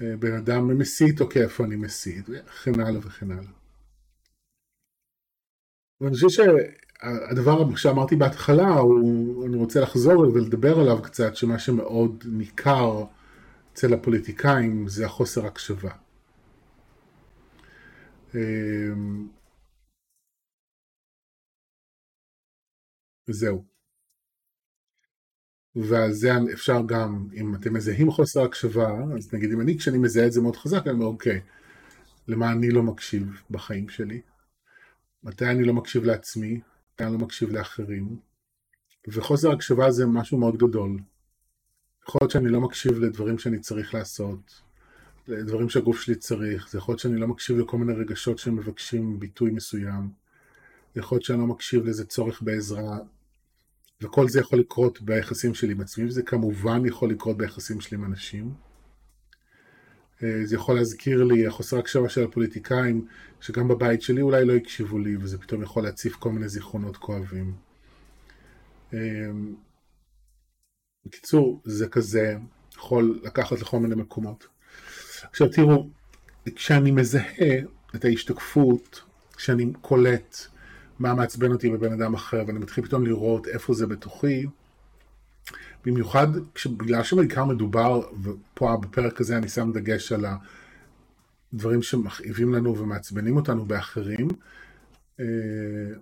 אה, 0.00 0.16
בן 0.16 0.32
אדם 0.32 0.78
מסית, 0.78 1.20
אוקיי, 1.20 1.42
איפה 1.42 1.64
אני 1.64 1.76
מסית, 1.76 2.24
וכן 2.28 2.80
הלאה 2.80 3.00
וכן 3.02 3.30
הלאה. 3.30 3.52
ואני 6.00 6.14
חושב 6.14 6.28
שהדבר 6.28 7.76
שאמרתי 7.76 8.16
בהתחלה, 8.16 8.68
הוא, 8.68 9.46
אני 9.46 9.56
רוצה 9.56 9.80
לחזור 9.80 10.20
ולדבר 10.20 10.80
עליו 10.80 11.02
קצת, 11.02 11.36
שמה 11.36 11.58
שמאוד 11.58 12.24
ניכר 12.26 13.04
אצל 13.72 13.94
הפוליטיקאים 13.94 14.88
זה 14.88 15.06
החוסר 15.06 15.46
הקשבה. 15.46 15.90
אמ, 18.34 19.28
זהו. 23.26 23.64
ועל 25.76 26.12
זה 26.12 26.30
אפשר 26.52 26.80
גם, 26.86 27.28
אם 27.34 27.54
אתם 27.54 27.74
מזהים 27.74 28.10
חוסר 28.10 28.42
הקשבה, 28.42 28.90
אז 29.16 29.34
נגיד 29.34 29.52
אם 29.52 29.60
אני, 29.60 29.78
כשאני 29.78 29.98
מזהה 29.98 30.26
את 30.26 30.32
זה 30.32 30.40
מאוד 30.40 30.56
חזק, 30.56 30.82
אני 30.86 30.90
אומר, 30.90 31.06
אוקיי, 31.06 31.40
למה 32.28 32.52
אני 32.52 32.70
לא 32.70 32.82
מקשיב 32.82 33.42
בחיים 33.50 33.88
שלי? 33.88 34.20
מתי 35.22 35.44
אני 35.44 35.64
לא 35.64 35.74
מקשיב 35.74 36.04
לעצמי? 36.04 36.60
אני 37.00 37.12
לא 37.12 37.18
מקשיב 37.18 37.50
לאחרים, 37.50 38.16
וחוסר 39.08 39.50
הקשבה 39.50 39.90
זה 39.90 40.06
משהו 40.06 40.38
מאוד 40.38 40.56
גדול. 40.56 40.98
יכול 42.08 42.18
להיות 42.22 42.30
שאני 42.30 42.48
לא 42.48 42.60
מקשיב 42.60 42.92
לדברים 42.92 43.38
שאני 43.38 43.60
צריך 43.60 43.94
לעשות, 43.94 44.60
לדברים 45.28 45.68
שהגוף 45.68 46.00
שלי 46.00 46.14
צריך, 46.14 46.68
זה 46.70 46.78
יכול 46.78 46.92
להיות 46.92 47.00
שאני 47.00 47.20
לא 47.20 47.28
מקשיב 47.28 47.58
לכל 47.58 47.78
מיני 47.78 47.92
רגשות 47.92 48.38
שמבקשים 48.38 49.20
ביטוי 49.20 49.50
מסוים, 49.50 50.10
יכול 50.96 51.16
להיות 51.16 51.24
שאני 51.24 51.38
לא 51.38 51.46
מקשיב 51.46 51.84
לאיזה 51.84 52.04
צורך 52.04 52.42
בעזרה, 52.42 52.98
וכל 54.00 54.28
זה 54.28 54.40
יכול 54.40 54.58
לקרות 54.58 55.02
ביחסים 55.02 55.54
שלי 55.54 55.72
עם 55.72 55.80
עצמי, 55.80 56.04
וזה 56.04 56.22
כמובן 56.22 56.86
יכול 56.86 57.10
לקרות 57.10 57.36
ביחסים 57.36 57.80
שלי 57.80 57.96
עם 57.96 58.04
אנשים. 58.04 58.54
אה, 60.22 60.40
זה 60.44 60.54
יכול 60.54 60.76
להזכיר 60.76 61.24
לי 61.24 61.46
החוסר 61.46 61.78
הקשבה 61.78 62.08
של 62.08 62.24
הפוליטיקאים, 62.24 63.06
שגם 63.40 63.68
בבית 63.68 64.02
שלי 64.02 64.22
אולי 64.22 64.44
לא 64.44 64.52
הקשיבו 64.52 64.98
לי, 64.98 65.16
וזה 65.16 65.38
פתאום 65.38 65.62
יכול 65.62 65.82
להציף 65.82 66.16
כל 66.16 66.32
מיני 66.32 66.48
זיכרונות 66.48 66.96
כואבים. 66.96 67.54
אה, 68.94 68.98
בקיצור, 71.06 71.60
זה 71.64 71.88
כזה 71.88 72.36
יכול 72.76 73.20
לקחת 73.22 73.60
לכל 73.60 73.78
מיני 73.78 73.94
מקומות. 73.94 74.46
עכשיו 75.30 75.48
תראו, 75.48 75.88
כשאני 76.54 76.90
מזהה 76.90 77.58
את 77.94 78.04
ההשתקפות, 78.04 79.02
כשאני 79.36 79.72
קולט 79.80 80.36
מה 80.98 81.14
מעצבן 81.14 81.52
אותי 81.52 81.70
בבן 81.70 81.92
אדם 81.92 82.14
אחר, 82.14 82.44
ואני 82.46 82.58
מתחיל 82.58 82.84
פתאום 82.84 83.06
לראות 83.06 83.46
איפה 83.46 83.74
זה 83.74 83.86
בתוכי, 83.86 84.46
במיוחד 85.84 86.26
בגלל 86.76 87.02
שבעיקר 87.02 87.44
מדובר, 87.44 88.02
ופה 88.22 88.76
בפרק 88.76 89.20
הזה 89.20 89.36
אני 89.36 89.48
שם 89.48 89.72
דגש 89.72 90.12
על 90.12 90.26
הדברים 91.52 91.82
שמכאיבים 91.82 92.54
לנו 92.54 92.78
ומעצבנים 92.78 93.36
אותנו 93.36 93.64
באחרים, 93.64 94.28
אה, 95.20 95.24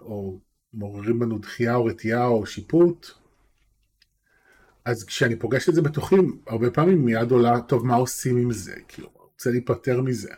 או 0.00 0.38
מעוררים 0.74 1.18
בנו 1.18 1.38
דחייה 1.38 1.74
או 1.74 1.84
רתיעה 1.84 2.26
או 2.26 2.46
שיפוט, 2.46 3.10
אז 4.86 5.04
כשאני 5.04 5.36
פוגש 5.36 5.68
את 5.68 5.74
זה 5.74 5.82
בתוכי, 5.82 6.16
הרבה 6.46 6.70
פעמים 6.70 7.04
מיד 7.04 7.30
עולה, 7.30 7.60
טוב, 7.60 7.86
מה 7.86 7.94
עושים 7.94 8.36
עם 8.36 8.52
זה? 8.52 8.74
כאילו, 8.88 9.08
אני 9.08 9.24
רוצה 9.32 9.50
להיפטר 9.50 10.00
מזה. 10.00 10.34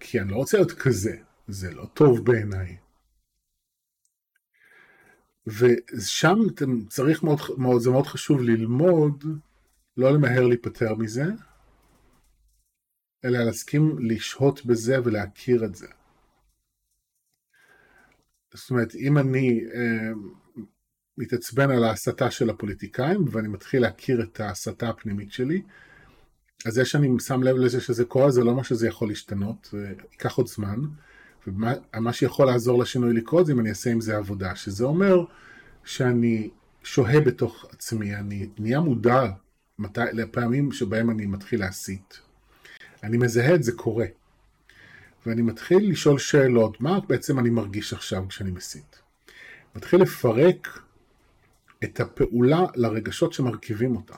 כי 0.00 0.20
אני 0.20 0.30
לא 0.30 0.36
רוצה 0.36 0.56
להיות 0.56 0.72
כזה, 0.72 1.16
זה 1.48 1.74
לא 1.74 1.84
טוב 1.94 2.24
בעיניי. 2.24 2.76
ושם 5.46 6.38
צריך 6.88 7.22
מאוד, 7.22 7.40
מאוד, 7.58 7.80
זה 7.80 7.90
מאוד 7.90 8.06
חשוב 8.06 8.40
ללמוד, 8.40 9.24
לא 9.96 10.12
למהר 10.12 10.46
להיפטר 10.46 10.94
מזה, 10.94 11.24
אלא 13.24 13.38
להסכים 13.38 13.98
לשהות 13.98 14.66
בזה 14.66 14.96
ולהכיר 15.04 15.64
את 15.64 15.74
זה. 15.74 15.86
זאת 18.54 18.70
אומרת, 18.70 18.94
אם 18.94 19.18
אני 19.18 19.60
אה, 19.74 20.12
מתעצבן 21.18 21.70
על 21.70 21.84
ההסתה 21.84 22.30
של 22.30 22.50
הפוליטיקאים 22.50 23.24
ואני 23.30 23.48
מתחיל 23.48 23.82
להכיר 23.82 24.22
את 24.22 24.40
ההסתה 24.40 24.88
הפנימית 24.88 25.32
שלי, 25.32 25.62
אז 26.66 26.74
זה 26.74 26.84
שאני 26.84 27.08
שם 27.20 27.42
לב 27.42 27.56
לזה 27.56 27.80
שזה 27.80 28.04
קורה 28.04 28.30
זה 28.30 28.44
לא 28.44 28.54
מה 28.54 28.64
שזה 28.64 28.88
יכול 28.88 29.08
להשתנות, 29.08 29.68
זה 29.72 29.92
ייקח 30.12 30.36
עוד 30.36 30.46
זמן. 30.46 30.80
ומה 31.46 32.12
שיכול 32.12 32.46
לעזור 32.46 32.82
לשינוי 32.82 33.14
לקרות 33.14 33.46
זה 33.46 33.52
אם 33.52 33.60
אני 33.60 33.68
אעשה 33.68 33.90
עם 33.90 34.00
זה 34.00 34.16
עבודה, 34.16 34.56
שזה 34.56 34.84
אומר 34.84 35.24
שאני 35.84 36.50
שוהה 36.82 37.20
בתוך 37.20 37.66
עצמי, 37.72 38.16
אני 38.16 38.48
נהיה 38.58 38.80
מודע 38.80 39.26
מתי, 39.78 40.00
לפעמים 40.12 40.72
שבהם 40.72 41.10
אני 41.10 41.26
מתחיל 41.26 41.60
להסית. 41.60 42.20
אני 43.02 43.16
מזהה 43.16 43.54
את 43.54 43.62
זה 43.62 43.72
קורה. 43.72 44.06
ואני 45.26 45.42
מתחיל 45.42 45.90
לשאול 45.90 46.18
שאלות, 46.18 46.80
מה 46.80 47.00
בעצם 47.08 47.38
אני 47.38 47.50
מרגיש 47.50 47.92
עכשיו 47.92 48.28
כשאני 48.28 48.50
מסית? 48.50 48.98
מתחיל 49.76 50.02
לפרק 50.02 50.80
את 51.84 52.00
הפעולה 52.00 52.60
לרגשות 52.74 53.32
שמרכיבים 53.32 53.96
אותה. 53.96 54.14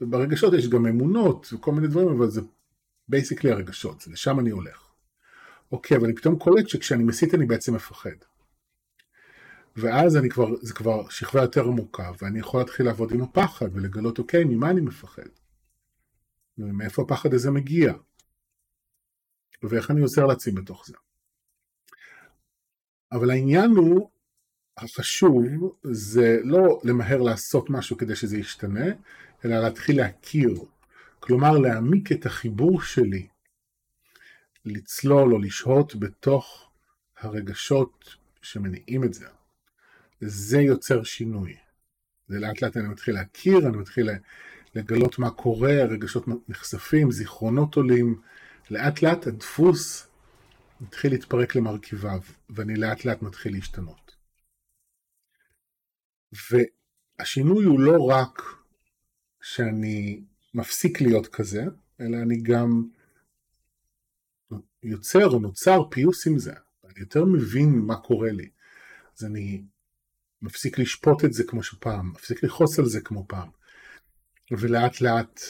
וברגשות 0.00 0.54
יש 0.54 0.68
גם 0.68 0.86
אמונות 0.86 1.48
וכל 1.52 1.72
מיני 1.72 1.86
דברים, 1.86 2.08
אבל 2.08 2.30
זה 2.30 2.40
basically 3.08 3.50
הרגשות, 3.50 4.00
זה 4.00 4.10
לשם 4.12 4.40
אני 4.40 4.50
הולך. 4.50 4.92
אוקיי, 5.72 5.96
אבל 5.96 6.04
אני 6.04 6.14
פתאום 6.14 6.38
קולט 6.38 6.68
שכשאני 6.68 7.04
מסית 7.04 7.34
אני 7.34 7.46
בעצם 7.46 7.74
מפחד. 7.74 8.10
ואז 9.76 10.16
אני 10.16 10.28
כבר, 10.28 10.48
זה 10.62 10.74
כבר 10.74 11.08
שכבה 11.08 11.42
יותר 11.42 11.64
עמוקה, 11.64 12.10
ואני 12.22 12.38
יכול 12.38 12.60
להתחיל 12.60 12.86
לעבוד 12.86 13.12
עם 13.12 13.22
הפחד 13.22 13.66
ולגלות, 13.72 14.18
אוקיי, 14.18 14.44
ממה 14.44 14.70
אני 14.70 14.80
מפחד? 14.80 15.28
ומאיפה 16.58 17.02
הפחד 17.02 17.34
הזה 17.34 17.50
מגיע? 17.50 17.92
ואיך 19.62 19.90
אני 19.90 20.00
עוזר 20.00 20.26
לעצמי 20.26 20.52
בתוך 20.52 20.86
זה. 20.86 20.94
אבל 23.12 23.30
העניין 23.30 23.70
הוא, 23.70 24.10
החשוב, 24.84 25.42
זה 25.82 26.38
לא 26.44 26.80
למהר 26.84 27.22
לעשות 27.22 27.70
משהו 27.70 27.96
כדי 27.96 28.16
שזה 28.16 28.38
ישתנה, 28.38 28.86
אלא 29.44 29.58
להתחיל 29.58 29.96
להכיר. 29.96 30.54
כלומר, 31.20 31.58
להעמיק 31.58 32.12
את 32.12 32.26
החיבור 32.26 32.82
שלי 32.82 33.26
לצלול 34.64 35.32
או 35.32 35.38
לשהות 35.38 35.96
בתוך 35.96 36.70
הרגשות 37.20 38.16
שמניעים 38.42 39.04
את 39.04 39.14
זה. 39.14 39.26
זה 40.20 40.60
יוצר 40.60 41.02
שינוי. 41.02 41.56
זה 42.28 42.38
לאט 42.38 42.62
לאט 42.62 42.76
אני 42.76 42.88
מתחיל 42.88 43.14
להכיר, 43.14 43.58
אני 43.58 43.76
מתחיל 43.76 44.10
לגלות 44.74 45.18
מה 45.18 45.30
קורה, 45.30 45.82
הרגשות 45.82 46.24
נחשפים, 46.48 47.10
זיכרונות 47.10 47.74
עולים, 47.74 48.20
לאט 48.70 49.02
לאט 49.02 49.26
הדפוס 49.26 50.06
מתחיל 50.80 51.12
להתפרק 51.12 51.56
למרכיביו, 51.56 52.20
ואני 52.50 52.76
לאט 52.76 53.04
לאט 53.04 53.22
מתחיל 53.22 53.52
להשתנות. 53.52 54.01
והשינוי 56.50 57.64
הוא 57.64 57.80
לא 57.80 58.06
רק 58.08 58.42
שאני 59.42 60.22
מפסיק 60.54 61.00
להיות 61.00 61.26
כזה, 61.26 61.64
אלא 62.00 62.16
אני 62.16 62.42
גם 62.42 62.82
יוצר 64.82 65.30
או 65.30 65.38
נוצר 65.38 65.80
פיוס 65.90 66.26
עם 66.26 66.38
זה. 66.38 66.52
אני 66.84 67.00
יותר 67.00 67.24
מבין 67.24 67.78
מה 67.78 67.96
קורה 67.96 68.30
לי. 68.30 68.48
אז 69.18 69.24
אני 69.24 69.62
מפסיק 70.42 70.78
לשפוט 70.78 71.24
את 71.24 71.32
זה 71.32 71.44
כמו 71.44 71.62
שפעם, 71.62 72.10
מפסיק 72.10 72.42
לכעוס 72.42 72.78
על 72.78 72.86
זה 72.86 73.00
כמו 73.00 73.24
פעם. 73.28 73.48
ולאט 74.50 75.00
לאט 75.00 75.40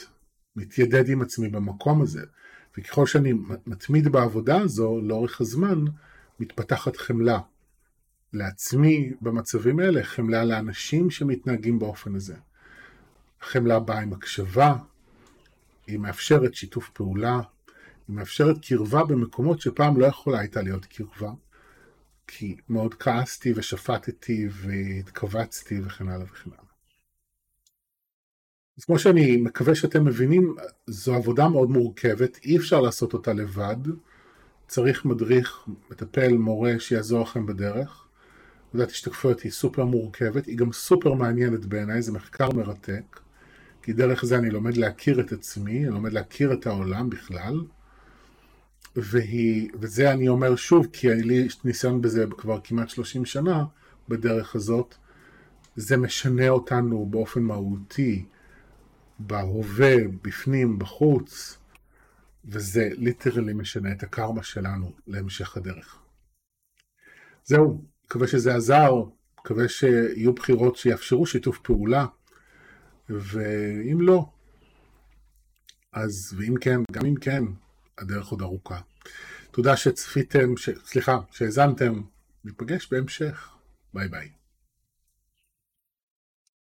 מתיידד 0.56 1.08
עם 1.08 1.22
עצמי 1.22 1.48
במקום 1.48 2.02
הזה. 2.02 2.22
וככל 2.78 3.06
שאני 3.06 3.32
מתמיד 3.66 4.08
בעבודה 4.08 4.60
הזו, 4.60 5.00
לאורך 5.02 5.40
הזמן, 5.40 5.84
מתפתחת 6.40 6.96
חמלה. 6.96 7.40
לעצמי 8.32 9.12
במצבים 9.20 9.78
האלה, 9.78 10.04
חמלה 10.04 10.44
לאנשים 10.44 11.10
שמתנהגים 11.10 11.78
באופן 11.78 12.14
הזה. 12.14 12.36
חמלה 13.40 13.80
באה 13.80 14.00
עם 14.00 14.12
הקשבה, 14.12 14.76
היא 15.86 15.98
מאפשרת 15.98 16.54
שיתוף 16.54 16.90
פעולה, 16.90 17.40
היא 18.08 18.16
מאפשרת 18.16 18.56
קרבה 18.66 19.04
במקומות 19.04 19.60
שפעם 19.60 20.00
לא 20.00 20.06
יכולה 20.06 20.38
הייתה 20.38 20.62
להיות 20.62 20.84
קרבה, 20.86 21.32
כי 22.26 22.56
מאוד 22.68 22.94
כעסתי 22.94 23.52
ושפטתי 23.56 24.48
והתכווצתי 24.50 25.80
וכן 25.84 26.08
הלאה 26.08 26.26
וכן 26.26 26.50
הלאה. 26.50 26.72
אז 28.78 28.84
כמו 28.84 28.98
שאני 28.98 29.36
מקווה 29.36 29.74
שאתם 29.74 30.04
מבינים, 30.04 30.56
זו 30.86 31.14
עבודה 31.14 31.48
מאוד 31.48 31.70
מורכבת, 31.70 32.38
אי 32.44 32.56
אפשר 32.56 32.80
לעשות 32.80 33.12
אותה 33.12 33.32
לבד, 33.32 33.76
צריך 34.68 35.04
מדריך, 35.04 35.68
מטפל, 35.90 36.32
מורה 36.32 36.72
שיעזור 36.78 37.22
לכם 37.22 37.46
בדרך. 37.46 38.01
עבודת 38.74 38.90
השתקפויות 38.90 39.40
היא 39.40 39.52
סופר 39.52 39.84
מורכבת, 39.84 40.46
היא 40.46 40.58
גם 40.58 40.72
סופר 40.72 41.14
מעניינת 41.14 41.66
בעיניי, 41.66 42.02
זה 42.02 42.12
מחקר 42.12 42.50
מרתק, 42.50 43.20
כי 43.82 43.92
דרך 43.92 44.24
זה 44.24 44.38
אני 44.38 44.50
לומד 44.50 44.76
להכיר 44.76 45.20
את 45.20 45.32
עצמי, 45.32 45.84
אני 45.84 45.94
לומד 45.94 46.12
להכיר 46.12 46.52
את 46.52 46.66
העולם 46.66 47.10
בכלל, 47.10 47.60
והיא, 48.96 49.70
וזה 49.80 50.12
אני 50.12 50.28
אומר 50.28 50.56
שוב, 50.56 50.86
כי 50.92 51.08
לי 51.08 51.34
יש 51.34 51.64
ניסיון 51.64 52.02
בזה 52.02 52.24
כבר 52.38 52.60
כמעט 52.64 52.88
30 52.88 53.24
שנה, 53.24 53.64
בדרך 54.08 54.54
הזאת, 54.54 54.94
זה 55.76 55.96
משנה 55.96 56.48
אותנו 56.48 57.06
באופן 57.06 57.42
מהותי, 57.42 58.24
בהווה, 59.18 59.94
בפנים, 60.22 60.78
בחוץ, 60.78 61.58
וזה 62.44 62.88
ליטרלי 62.92 63.52
משנה 63.52 63.92
את 63.92 64.02
הקרמה 64.02 64.42
שלנו 64.42 64.92
להמשך 65.06 65.56
הדרך. 65.56 65.98
זהו, 67.44 67.91
מקווה 68.12 68.28
שזה 68.28 68.54
עזר, 68.54 68.94
מקווה 69.40 69.68
שיהיו 69.68 70.32
בחירות 70.32 70.76
שיאפשרו 70.76 71.26
שיתוף 71.26 71.58
פעולה, 71.58 72.06
ואם 73.08 74.00
לא, 74.00 74.30
אז 75.92 76.34
ואם 76.36 76.54
כן, 76.60 76.80
גם 76.92 77.06
אם 77.06 77.14
כן, 77.14 77.44
הדרך 77.98 78.28
עוד 78.28 78.42
ארוכה. 78.42 78.80
תודה 79.50 79.76
שצפיתם, 79.76 80.56
ש... 80.56 80.68
סליחה, 80.84 81.18
שהאזנתם, 81.30 82.02
ניפגש 82.44 82.88
בהמשך. 82.90 83.48
ביי 83.94 84.08
ביי. 84.08 84.41